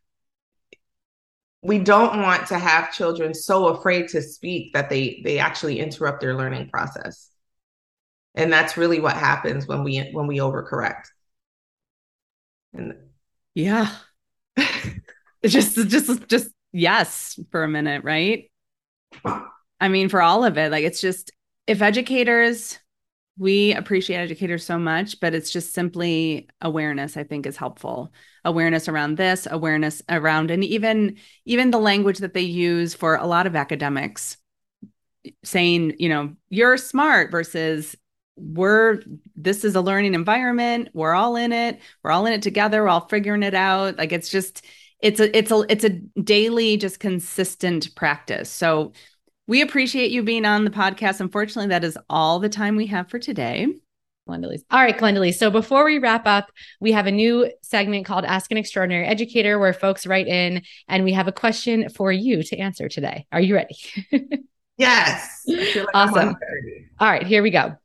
we 1.62 1.80
don't 1.80 2.22
want 2.22 2.48
to 2.48 2.60
have 2.60 2.94
children 2.94 3.34
so 3.34 3.68
afraid 3.68 4.10
to 4.10 4.22
speak 4.22 4.74
that 4.74 4.90
they 4.90 5.22
they 5.24 5.40
actually 5.40 5.80
interrupt 5.80 6.20
their 6.22 6.36
learning 6.36 6.70
process 6.70 7.30
and 8.36 8.52
that's 8.52 8.78
really 8.78 9.00
what 9.00 9.16
happens 9.16 9.68
when 9.68 9.84
we 9.84 10.00
when 10.12 10.28
we 10.28 10.38
overcorrect 10.38 11.06
and 12.74 12.96
yeah 13.56 13.90
just 15.46 15.76
just 15.76 16.28
just 16.28 16.50
yes 16.72 17.40
for 17.52 17.64
a 17.64 17.68
minute 17.68 18.04
right? 18.04 18.50
I 19.80 19.90
mean 19.90 20.10
for 20.10 20.22
all 20.22 20.46
of 20.46 20.58
it 20.58 20.72
like 20.72 20.86
it's 20.86 21.02
just 21.02 21.32
if 21.68 21.82
educators 21.82 22.80
we 23.38 23.74
appreciate 23.74 24.18
educators 24.18 24.64
so 24.64 24.78
much 24.78 25.20
but 25.20 25.34
it's 25.34 25.50
just 25.52 25.74
simply 25.74 26.48
awareness 26.62 27.18
i 27.18 27.24
think 27.24 27.46
is 27.46 27.58
helpful. 27.58 28.14
Awareness 28.46 28.88
around 28.88 29.18
this 29.18 29.48
awareness 29.50 30.02
around 30.10 30.52
and 30.52 30.64
even 30.64 31.18
even 31.46 31.72
the 31.72 31.80
language 31.80 32.20
that 32.20 32.34
they 32.34 32.42
use 32.42 32.94
for 32.94 33.16
a 33.16 33.28
lot 33.28 33.48
of 33.48 33.56
academics 33.56 34.38
saying 35.44 35.96
you 36.00 36.10
know 36.10 36.34
you're 36.50 36.78
smart 36.78 37.32
versus 37.32 37.96
we're 38.36 39.02
this 39.36 39.64
is 39.64 39.76
a 39.76 39.82
learning 39.82 40.14
environment. 40.16 40.90
We're 40.94 41.14
all 41.14 41.36
in 41.36 41.52
it. 41.52 41.80
We're 42.02 42.12
all 42.12 42.26
in 42.26 42.34
it 42.34 42.42
together. 42.42 42.82
We're 42.82 42.90
all 42.90 43.08
figuring 43.08 43.44
it 43.44 43.54
out. 43.54 43.98
Like 43.98 44.12
it's 44.12 44.30
just 44.30 44.66
it's 45.04 45.20
a 45.20 45.38
it's 45.38 45.52
a 45.52 45.66
it's 45.70 45.84
a 45.84 45.90
daily 46.22 46.78
just 46.78 47.00
consistent 47.00 47.94
practice 47.96 48.50
so 48.50 48.94
we 49.46 49.62
appreciate 49.62 50.10
you 50.10 50.24
being 50.24 50.46
on 50.46 50.64
the 50.64 50.72
podcast 50.72 51.20
unfortunately 51.20 51.70
that 51.70 51.84
is 51.84 51.98
all 52.10 52.40
the 52.40 52.50
time 52.50 52.76
we 52.76 52.88
have 52.88 53.10
for 53.10 53.20
today 53.20 53.68
Glendalise. 54.26 54.64
All 54.72 54.82
right, 54.82 54.98
Glendalise. 54.98 55.38
So 55.38 55.52
before 55.52 55.84
we 55.84 56.00
wrap 56.00 56.26
up, 56.26 56.50
we 56.80 56.94
have 56.94 57.08
a 57.08 57.12
new 57.12 57.52
segment 57.62 58.06
called 58.06 58.24
Ask 58.24 58.52
an 58.52 58.58
Extraordinary 58.58 59.06
Educator 59.06 59.60
where 59.60 59.74
folks 59.74 60.08
write 60.08 60.28
in 60.28 60.62
and 60.88 61.04
we 61.04 61.12
have 61.12 61.28
a 61.28 61.34
question 61.34 61.90
for 61.90 62.10
you 62.10 62.42
to 62.42 62.58
answer 62.58 62.88
today. 62.88 63.26
Are 63.34 63.42
you 63.42 63.54
ready? 63.54 63.76
yes. 64.78 65.44
Like 65.46 65.88
awesome. 65.94 66.36
All 67.02 67.10
right, 67.10 67.28
here 67.28 67.44
we 67.44 67.50
go. 67.50 67.76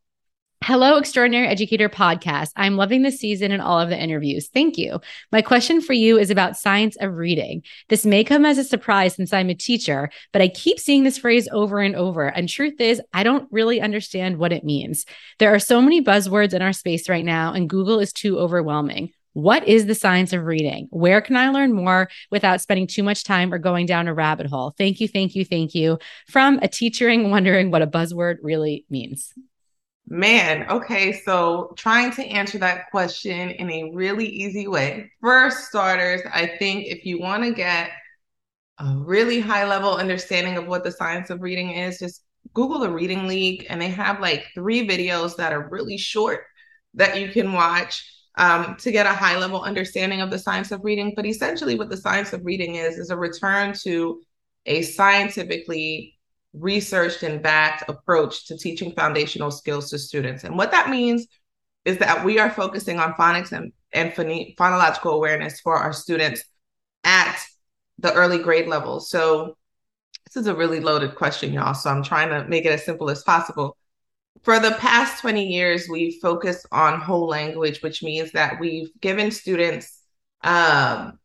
Hello, 0.64 0.96
Extraordinary 0.98 1.46
Educator 1.46 1.88
Podcast. 1.88 2.50
I'm 2.56 2.76
loving 2.76 3.02
this 3.02 3.18
season 3.18 3.52
and 3.52 3.62
all 3.62 3.80
of 3.80 3.88
the 3.88 3.98
interviews. 3.98 4.48
Thank 4.48 4.76
you. 4.76 5.00
My 5.30 5.40
question 5.40 5.80
for 5.80 5.92
you 5.92 6.18
is 6.18 6.30
about 6.30 6.58
science 6.58 6.96
of 7.00 7.14
reading. 7.14 7.62
This 7.88 8.04
may 8.04 8.24
come 8.24 8.44
as 8.44 8.58
a 8.58 8.64
surprise 8.64 9.14
since 9.14 9.32
I'm 9.32 9.50
a 9.50 9.54
teacher, 9.54 10.10
but 10.32 10.42
I 10.42 10.48
keep 10.48 10.80
seeing 10.80 11.04
this 11.04 11.16
phrase 11.16 11.48
over 11.52 11.78
and 11.78 11.94
over. 11.94 12.26
And 12.26 12.48
truth 12.48 12.80
is, 12.80 13.00
I 13.14 13.22
don't 13.22 13.48
really 13.52 13.80
understand 13.80 14.36
what 14.36 14.52
it 14.52 14.64
means. 14.64 15.06
There 15.38 15.54
are 15.54 15.60
so 15.60 15.80
many 15.80 16.02
buzzwords 16.02 16.52
in 16.52 16.60
our 16.60 16.72
space 16.72 17.08
right 17.08 17.24
now, 17.24 17.52
and 17.52 17.70
Google 17.70 18.00
is 18.00 18.12
too 18.12 18.38
overwhelming. 18.38 19.12
What 19.34 19.66
is 19.66 19.86
the 19.86 19.94
science 19.94 20.32
of 20.32 20.44
reading? 20.44 20.88
Where 20.90 21.20
can 21.20 21.36
I 21.36 21.50
learn 21.50 21.72
more 21.72 22.10
without 22.32 22.60
spending 22.60 22.88
too 22.88 23.04
much 23.04 23.22
time 23.22 23.54
or 23.54 23.58
going 23.58 23.86
down 23.86 24.08
a 24.08 24.12
rabbit 24.12 24.48
hole? 24.48 24.74
Thank 24.76 25.00
you, 25.00 25.06
thank 25.06 25.36
you, 25.36 25.44
thank 25.44 25.74
you. 25.74 25.98
From 26.26 26.58
a 26.60 26.68
teachering 26.68 27.30
wondering 27.30 27.70
what 27.70 27.80
a 27.80 27.86
buzzword 27.86 28.38
really 28.42 28.84
means. 28.90 29.32
Man, 30.10 30.66
okay, 30.70 31.12
so 31.12 31.74
trying 31.76 32.12
to 32.12 32.24
answer 32.24 32.56
that 32.58 32.90
question 32.90 33.50
in 33.50 33.70
a 33.70 33.90
really 33.92 34.26
easy 34.26 34.66
way. 34.66 35.10
First 35.20 35.68
starters, 35.68 36.22
I 36.32 36.46
think 36.58 36.86
if 36.86 37.04
you 37.04 37.20
want 37.20 37.42
to 37.42 37.52
get 37.52 37.90
a 38.78 38.94
really 38.96 39.38
high 39.38 39.66
level 39.66 39.94
understanding 39.94 40.56
of 40.56 40.66
what 40.66 40.82
the 40.82 40.92
science 40.92 41.28
of 41.28 41.42
reading 41.42 41.72
is, 41.72 41.98
just 41.98 42.22
Google 42.54 42.78
the 42.78 42.90
Reading 42.90 43.28
League, 43.28 43.66
and 43.68 43.82
they 43.82 43.90
have 43.90 44.20
like 44.20 44.46
three 44.54 44.88
videos 44.88 45.36
that 45.36 45.52
are 45.52 45.68
really 45.68 45.98
short 45.98 46.44
that 46.94 47.20
you 47.20 47.28
can 47.28 47.52
watch 47.52 48.02
um, 48.38 48.76
to 48.76 48.90
get 48.90 49.04
a 49.04 49.10
high 49.10 49.36
level 49.36 49.60
understanding 49.60 50.22
of 50.22 50.30
the 50.30 50.38
science 50.38 50.70
of 50.70 50.84
reading. 50.84 51.12
But 51.14 51.26
essentially, 51.26 51.74
what 51.74 51.90
the 51.90 51.98
science 51.98 52.32
of 52.32 52.46
reading 52.46 52.76
is, 52.76 52.96
is 52.96 53.10
a 53.10 53.16
return 53.16 53.74
to 53.82 54.22
a 54.64 54.80
scientifically 54.80 56.17
researched 56.52 57.22
and 57.22 57.42
backed 57.42 57.88
approach 57.88 58.46
to 58.46 58.56
teaching 58.56 58.92
foundational 58.92 59.50
skills 59.50 59.90
to 59.90 59.98
students. 59.98 60.44
And 60.44 60.56
what 60.56 60.70
that 60.70 60.90
means 60.90 61.26
is 61.84 61.98
that 61.98 62.24
we 62.24 62.38
are 62.38 62.50
focusing 62.50 62.98
on 62.98 63.14
phonics 63.14 63.52
and, 63.52 63.72
and 63.92 64.12
phonological 64.12 65.14
awareness 65.14 65.60
for 65.60 65.76
our 65.76 65.92
students 65.92 66.42
at 67.04 67.38
the 67.98 68.12
early 68.12 68.38
grade 68.38 68.68
level. 68.68 69.00
So 69.00 69.56
this 70.26 70.42
is 70.42 70.46
a 70.46 70.54
really 70.54 70.80
loaded 70.80 71.14
question, 71.14 71.52
y'all. 71.52 71.74
So 71.74 71.90
I'm 71.90 72.02
trying 72.02 72.28
to 72.30 72.46
make 72.48 72.64
it 72.64 72.72
as 72.72 72.84
simple 72.84 73.10
as 73.10 73.22
possible. 73.22 73.76
For 74.42 74.60
the 74.60 74.72
past 74.72 75.20
20 75.22 75.46
years, 75.46 75.88
we've 75.88 76.20
focused 76.20 76.66
on 76.70 77.00
whole 77.00 77.26
language, 77.26 77.82
which 77.82 78.02
means 78.02 78.32
that 78.32 78.60
we've 78.60 78.90
given 79.00 79.30
students 79.30 80.02
um, 80.42 81.18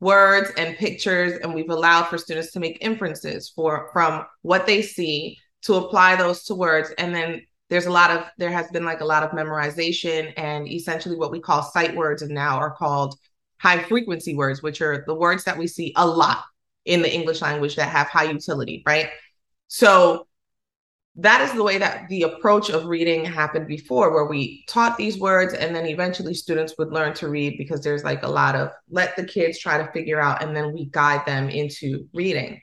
words 0.00 0.50
and 0.56 0.76
pictures, 0.76 1.38
and 1.42 1.54
we've 1.54 1.70
allowed 1.70 2.04
for 2.04 2.18
students 2.18 2.52
to 2.52 2.60
make 2.60 2.78
inferences 2.80 3.50
for 3.54 3.90
from 3.92 4.26
what 4.42 4.66
they 4.66 4.82
see 4.82 5.38
to 5.62 5.74
apply 5.74 6.16
those 6.16 6.44
to 6.44 6.54
words. 6.54 6.92
And 6.98 7.14
then 7.14 7.42
there's 7.70 7.86
a 7.86 7.90
lot 7.90 8.10
of 8.10 8.26
there 8.38 8.52
has 8.52 8.68
been 8.70 8.84
like 8.84 9.00
a 9.00 9.04
lot 9.04 9.22
of 9.22 9.30
memorization 9.30 10.32
and 10.36 10.68
essentially 10.68 11.16
what 11.16 11.30
we 11.30 11.40
call 11.40 11.62
sight 11.62 11.96
words 11.96 12.22
and 12.22 12.32
now 12.32 12.58
are 12.58 12.74
called 12.74 13.18
high 13.58 13.82
frequency 13.82 14.34
words, 14.34 14.62
which 14.62 14.82
are 14.82 15.04
the 15.06 15.14
words 15.14 15.44
that 15.44 15.56
we 15.56 15.66
see 15.66 15.92
a 15.96 16.06
lot 16.06 16.44
in 16.84 17.00
the 17.00 17.12
English 17.12 17.40
language 17.40 17.76
that 17.76 17.88
have 17.88 18.08
high 18.08 18.24
utility, 18.24 18.82
right? 18.86 19.08
So 19.68 20.26
that 21.16 21.40
is 21.42 21.52
the 21.52 21.62
way 21.62 21.78
that 21.78 22.08
the 22.08 22.22
approach 22.22 22.70
of 22.70 22.86
reading 22.86 23.24
happened 23.24 23.68
before, 23.68 24.12
where 24.12 24.24
we 24.24 24.64
taught 24.66 24.96
these 24.96 25.18
words 25.18 25.54
and 25.54 25.74
then 25.74 25.86
eventually 25.86 26.34
students 26.34 26.74
would 26.76 26.92
learn 26.92 27.14
to 27.14 27.28
read 27.28 27.56
because 27.56 27.82
there's 27.82 28.02
like 28.02 28.24
a 28.24 28.28
lot 28.28 28.56
of 28.56 28.70
let 28.90 29.16
the 29.16 29.24
kids 29.24 29.58
try 29.58 29.78
to 29.78 29.90
figure 29.92 30.20
out 30.20 30.42
and 30.42 30.56
then 30.56 30.72
we 30.72 30.86
guide 30.86 31.24
them 31.24 31.48
into 31.48 32.08
reading. 32.12 32.60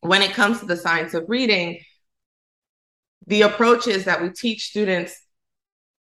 When 0.00 0.22
it 0.22 0.32
comes 0.32 0.58
to 0.60 0.66
the 0.66 0.76
science 0.76 1.14
of 1.14 1.26
reading, 1.28 1.80
the 3.28 3.42
approach 3.42 3.86
is 3.86 4.04
that 4.04 4.20
we 4.20 4.30
teach 4.30 4.68
students 4.68 5.20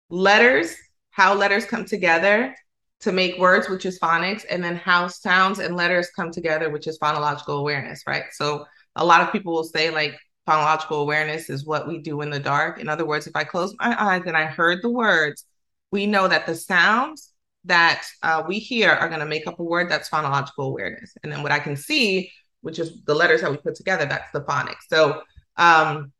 letters, 0.08 0.74
how 1.10 1.34
letters 1.34 1.64
come 1.64 1.84
together 1.84 2.54
to 3.00 3.12
make 3.12 3.38
words, 3.38 3.68
which 3.68 3.86
is 3.86 3.98
phonics, 3.98 4.44
and 4.48 4.62
then 4.62 4.76
how 4.76 5.08
sounds 5.08 5.58
and 5.58 5.74
letters 5.74 6.10
come 6.14 6.30
together, 6.30 6.70
which 6.70 6.86
is 6.86 6.98
phonological 7.00 7.58
awareness, 7.58 8.04
right? 8.06 8.24
So 8.32 8.66
a 8.94 9.04
lot 9.04 9.20
of 9.20 9.32
people 9.32 9.52
will 9.52 9.64
say, 9.64 9.90
like, 9.90 10.16
phonological 10.46 11.02
awareness 11.02 11.48
is 11.48 11.64
what 11.64 11.86
we 11.86 11.98
do 11.98 12.20
in 12.20 12.30
the 12.30 12.40
dark. 12.40 12.80
In 12.80 12.88
other 12.88 13.06
words, 13.06 13.26
if 13.26 13.36
I 13.36 13.44
close 13.44 13.74
my 13.78 13.96
eyes 13.98 14.22
and 14.26 14.36
I 14.36 14.46
heard 14.46 14.82
the 14.82 14.90
words, 14.90 15.44
we 15.90 16.06
know 16.06 16.26
that 16.26 16.46
the 16.46 16.54
sounds 16.54 17.32
that 17.64 18.04
uh, 18.22 18.42
we 18.46 18.58
hear 18.58 18.90
are 18.90 19.08
going 19.08 19.20
to 19.20 19.26
make 19.26 19.46
up 19.46 19.60
a 19.60 19.64
word 19.64 19.90
that's 19.90 20.10
phonological 20.10 20.66
awareness. 20.66 21.14
And 21.22 21.30
then 21.30 21.42
what 21.42 21.52
I 21.52 21.60
can 21.60 21.76
see, 21.76 22.30
which 22.62 22.78
is 22.78 23.02
the 23.04 23.14
letters 23.14 23.42
that 23.42 23.50
we 23.50 23.56
put 23.56 23.76
together, 23.76 24.04
that's 24.04 24.30
the 24.32 24.40
phonics. 24.40 24.88
So 24.88 25.22
um, 25.56 26.12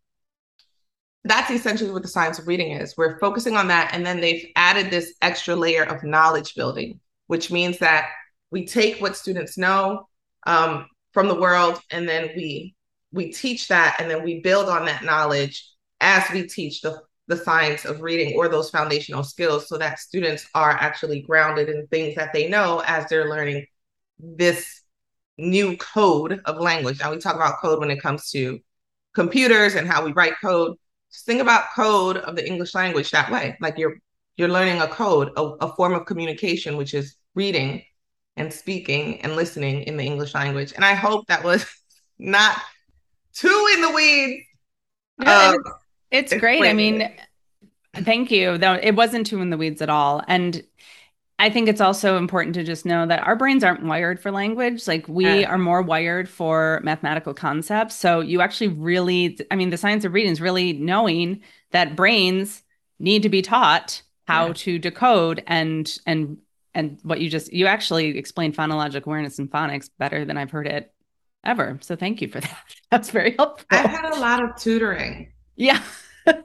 that's 1.25 1.51
essentially 1.51 1.91
what 1.91 2.03
the 2.03 2.09
science 2.09 2.39
of 2.39 2.47
reading 2.47 2.73
is. 2.73 2.97
We're 2.97 3.19
focusing 3.19 3.57
on 3.57 3.69
that. 3.69 3.91
And 3.93 4.07
then 4.07 4.21
they've 4.21 4.47
added 4.55 4.91
this 4.91 5.15
extra 5.21 5.57
layer 5.57 5.85
of 5.85 6.05
knowledge 6.05 6.55
building, 6.55 7.01
which 7.27 7.51
means 7.51 7.79
that 7.79 8.11
we 8.51 8.67
take 8.67 9.01
what 9.01 9.17
students 9.17 9.59
know 9.59 10.09
um, 10.47 10.87
from 11.13 11.27
the 11.27 11.35
world 11.35 11.81
and 11.91 12.09
then 12.09 12.31
we 12.37 12.75
we 13.13 13.33
teach 13.33 13.69
that 13.69 13.97
and 13.99 14.11
then 14.11 14.23
we 14.23 14.41
build 14.41 14.69
on 14.69 14.87
that 14.87 15.05
knowledge 15.05 15.69
as 16.01 16.25
we 16.33 16.47
teach 16.47 16.81
the 16.81 17.01
the 17.29 17.37
science 17.37 17.85
of 17.85 18.03
reading 18.03 18.37
or 18.37 18.49
those 18.49 18.69
foundational 18.69 19.23
skills 19.23 19.69
so 19.69 19.79
that 19.79 19.99
students 19.99 20.47
are 20.55 20.73
actually 20.73 21.23
grounded 21.23 21.69
in 21.69 21.87
things 21.87 22.17
that 22.17 22.33
they 22.33 22.49
know 22.49 22.83
as 22.87 23.07
they're 23.09 23.31
learning 23.31 23.65
this 24.19 24.83
new 25.39 25.77
code 25.77 26.41
of 26.45 26.59
language. 26.59 26.99
Now 27.01 27.13
we 27.13 27.19
talk 27.19 27.37
about 27.37 27.61
code 27.61 27.79
when 27.79 27.91
it 27.91 28.03
comes 28.03 28.31
to 28.31 28.59
computers 29.15 29.77
and 29.77 29.87
how 29.87 30.05
we 30.05 30.13
write 30.13 30.35
code. 30.43 30.77
Just 31.13 31.27
think 31.27 31.41
about 31.41 31.73
code 31.75 32.17
of 32.19 32.37
the 32.37 32.47
English 32.47 32.75
language 32.75 33.11
that 33.13 33.31
way. 33.31 33.57
Like 33.61 33.79
you're 33.79 33.97
you're 34.37 34.49
learning 34.49 34.81
a 34.81 34.89
code, 34.89 35.31
a, 35.37 35.43
a 35.43 35.75
form 35.75 35.95
of 35.95 36.07
communication, 36.07 36.77
which 36.77 36.95
is 36.95 37.17
reading 37.35 37.83
and 38.37 38.53
speaking 38.53 39.21
and 39.21 39.37
listening 39.37 39.83
in 39.83 39.97
the 39.97 40.05
English 40.05 40.35
language. 40.35 40.73
And 40.75 40.85
I 40.85 40.95
hope 40.95 41.27
that 41.27 41.45
was 41.45 41.67
not 42.19 42.59
too 43.35 43.69
in 43.75 43.83
the 43.83 43.91
weeds. 43.91 44.47
um, 45.27 45.57
it's, 46.11 46.33
it's 46.33 46.41
great. 46.41 46.63
I 46.65 46.73
mean, 46.73 47.11
thank 47.95 48.31
you. 48.31 48.59
Though 48.59 48.75
it 48.75 48.95
wasn't 48.95 49.27
too 49.27 49.41
in 49.41 49.51
the 49.51 49.57
weeds 49.57 49.83
at 49.83 49.91
all. 49.91 50.23
And 50.29 50.63
I 51.39 51.51
think 51.51 51.69
it's 51.69 51.81
also 51.81 52.19
important 52.19 52.55
to 52.55 52.63
just 52.63 52.87
know 52.87 53.05
that 53.07 53.27
our 53.27 53.35
brains 53.35 53.65
aren't 53.65 53.83
wired 53.83 54.21
for 54.21 54.31
language. 54.31 54.87
Like 54.87 55.09
we 55.09 55.41
yeah. 55.41 55.51
are 55.51 55.59
more 55.59 55.83
wired 55.83 56.29
for 56.29 56.81
mathematical 56.85 57.35
concepts. 57.35 57.97
So 57.97 58.21
you 58.21 58.41
actually 58.41 58.69
really, 58.69 59.39
I 59.51 59.57
mean, 59.57 59.71
the 59.71 59.77
science 59.77 60.05
of 60.05 60.13
reading 60.13 60.31
is 60.31 60.41
really 60.41 60.73
knowing 60.75 61.41
that 61.73 61.97
brains 61.97 62.63
need 62.99 63.23
to 63.25 63.29
be 63.29 63.43
taught 63.43 64.03
how 64.29 64.49
yeah. 64.49 64.53
to 64.55 64.79
decode 64.79 65.43
and 65.47 65.99
and 66.07 66.39
and 66.75 66.99
what 67.03 67.21
you 67.21 67.29
just 67.29 67.53
you 67.53 67.67
actually 67.67 68.17
explained 68.17 68.57
phonologic 68.57 69.05
awareness 69.05 69.39
and 69.39 69.51
phonics 69.51 69.91
better 69.99 70.25
than 70.25 70.37
I've 70.37 70.53
heard 70.53 70.67
it 70.67 70.95
ever. 71.45 71.79
So 71.81 71.97
thank 71.97 72.21
you 72.21 72.29
for 72.29 72.41
that. 72.41 72.59
That's 72.91 73.11
very 73.11 73.35
helpful. 73.37 73.67
I've 73.71 73.91
had 73.91 74.15
a 74.15 74.21
lot 74.21 74.43
of 74.43 74.57
tutoring. 74.57 75.33
Yeah. 75.57 75.83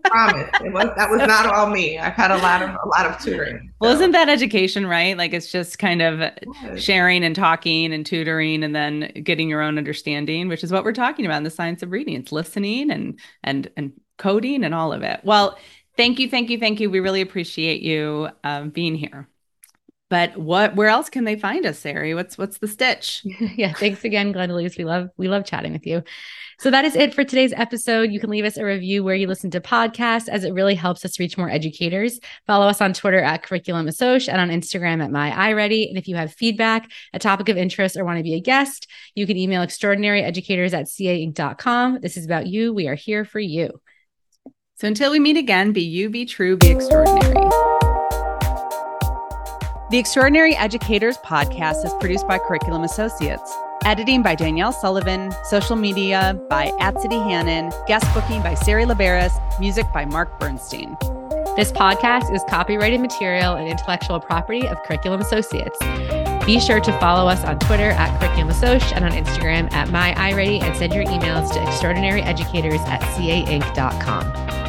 promise 0.06 0.50
it 0.64 0.74
was 0.74 0.90
that 0.98 1.08
was 1.08 1.20
not 1.28 1.46
all 1.46 1.70
me 1.70 2.00
i've 2.00 2.14
had 2.14 2.32
a 2.32 2.38
lot 2.38 2.64
of 2.64 2.70
a 2.70 2.88
lot 2.88 3.06
of 3.06 3.16
tutoring 3.20 3.60
so. 3.60 3.74
well 3.80 3.92
isn't 3.92 4.10
that 4.10 4.28
education 4.28 4.88
right 4.88 5.16
like 5.18 5.34
it's 5.34 5.52
just 5.52 5.78
kind 5.78 6.02
of 6.02 6.32
sharing 6.80 7.24
and 7.24 7.36
talking 7.36 7.94
and 7.94 8.04
tutoring 8.04 8.64
and 8.64 8.76
then 8.76 9.12
getting 9.24 9.48
your 9.48 9.62
own 9.62 9.78
understanding 9.78 10.48
which 10.48 10.64
is 10.64 10.72
what 10.72 10.84
we're 10.84 10.92
talking 10.92 11.28
about 11.28 11.38
in 11.38 11.44
the 11.44 11.52
science 11.52 11.84
of 11.84 11.92
reading 11.92 12.16
it's 12.16 12.32
listening 12.32 12.90
and 12.90 13.20
and 13.44 13.70
and 13.78 13.94
coding 14.18 14.64
and 14.64 14.74
all 14.74 14.92
of 14.92 15.04
it 15.04 15.20
well 15.24 15.60
thank 15.96 16.18
you 16.18 16.28
thank 16.28 16.50
you 16.50 16.58
thank 16.58 16.80
you 16.80 16.90
we 16.90 17.00
really 17.00 17.22
appreciate 17.22 17.82
you 17.84 18.30
um, 18.44 18.72
being 18.72 18.96
here 18.96 19.28
but 20.10 20.38
what 20.38 20.76
where 20.76 20.88
else 20.88 21.10
can 21.10 21.26
they 21.26 21.38
find 21.38 21.66
us, 21.66 21.80
Sari? 21.80 22.14
What's 22.14 22.38
what's 22.38 22.60
the 22.60 22.68
stitch? 22.68 23.22
yeah, 23.56 23.74
thanks 23.74 24.04
again, 24.06 24.32
Glendalise. 24.32 24.78
We 24.78 24.86
love 24.86 25.10
we 25.18 25.28
love 25.28 25.46
chatting 25.46 25.74
with 25.74 25.86
you. 25.86 26.04
So 26.60 26.72
that 26.72 26.86
is 26.86 26.96
it 26.96 27.14
for 27.14 27.24
today's 27.24 27.54
episode. 27.54 28.12
You 28.12 28.20
can 28.20 28.32
leave 28.32 28.46
us 28.46 28.58
a 28.58 28.66
review 28.66 29.04
where 29.04 29.14
you 29.16 29.28
listen 29.28 29.52
to 29.52 29.62
podcasts 29.62 30.28
as 30.28 30.44
it 30.44 30.54
really 30.54 30.74
helps 30.74 31.06
us 31.06 31.20
reach 31.20 31.38
more 31.38 31.50
educators. 31.50 32.20
Follow 32.48 32.68
us 32.68 32.82
on 32.82 32.94
Twitter 32.94 33.20
at 33.20 33.44
Curriculum 33.44 33.86
Assoc 33.86 34.28
and 34.28 34.42
on 34.42 34.50
Instagram 34.50 35.04
at 35.04 35.12
My 35.12 35.30
iReady. 35.30 35.88
And 35.88 35.98
if 35.98 36.08
you 36.08 36.16
have 36.16 36.34
feedback, 36.34 36.90
a 37.14 37.20
topic 37.20 37.50
of 37.50 37.58
interest, 37.58 37.96
or 37.96 38.06
want 38.06 38.18
to 38.18 38.24
be 38.24 38.34
a 38.34 38.40
guest, 38.40 38.88
you 39.14 39.28
can 39.28 39.38
email 39.38 39.62
extraordinaryeducators 39.62 40.74
at 40.74 40.86
cainc.com. 40.86 42.00
This 42.02 42.18
is 42.18 42.26
about 42.26 42.48
you. 42.48 42.74
We 42.74 42.88
are 42.88 42.96
here 42.96 43.24
for 43.24 43.40
you. 43.40 43.80
So 44.78 44.88
until 44.88 45.12
we 45.12 45.20
meet 45.20 45.38
again, 45.38 45.74
be 45.74 45.84
you, 45.84 46.10
be 46.10 46.26
true, 46.26 46.58
be 46.58 46.70
extraordinary. 46.70 47.67
The 49.90 49.98
Extraordinary 49.98 50.54
Educators 50.54 51.18
podcast 51.20 51.86
is 51.86 51.94
produced 52.02 52.28
by 52.28 52.40
Curriculum 52.40 52.84
Associates. 52.84 53.56
Editing 53.86 54.22
by 54.22 54.36
Danielle 54.36 54.74
Sullivan, 54.74 55.34
social 55.46 55.78
media 55.78 56.38
by 56.50 56.72
Atsity 56.82 57.24
Hannon, 57.24 57.72
guest 57.88 58.06
booking 58.14 58.44
by 58.44 58.54
Sari 58.54 58.84
Laberis, 58.84 59.32
music 59.62 59.86
by 59.94 60.04
Mark 60.04 60.42
Bernstein. 60.42 60.98
This 61.56 61.72
podcast 61.72 62.36
is 62.36 62.44
copyrighted 62.50 63.00
material 63.00 63.56
and 63.56 63.70
intellectual 63.70 64.20
property 64.20 64.68
of 64.68 64.78
Curriculum 64.84 65.22
Associates. 65.22 65.80
Be 66.46 66.60
sure 66.60 66.82
to 66.82 67.00
follow 67.00 67.30
us 67.30 67.46
on 67.46 67.58
Twitter 67.60 67.92
at 67.92 68.20
Curriculum 68.20 68.50
Assoc 68.50 68.92
and 68.94 69.06
on 69.06 69.12
Instagram 69.12 69.72
at 69.72 69.90
My 69.90 70.14
iReady 70.16 70.62
and 70.62 70.76
send 70.76 70.94
your 70.94 71.06
emails 71.06 71.54
to 71.54 71.60
extraordinaryeducators 71.60 72.86
at 72.90 73.00
cainc.com. 73.16 74.67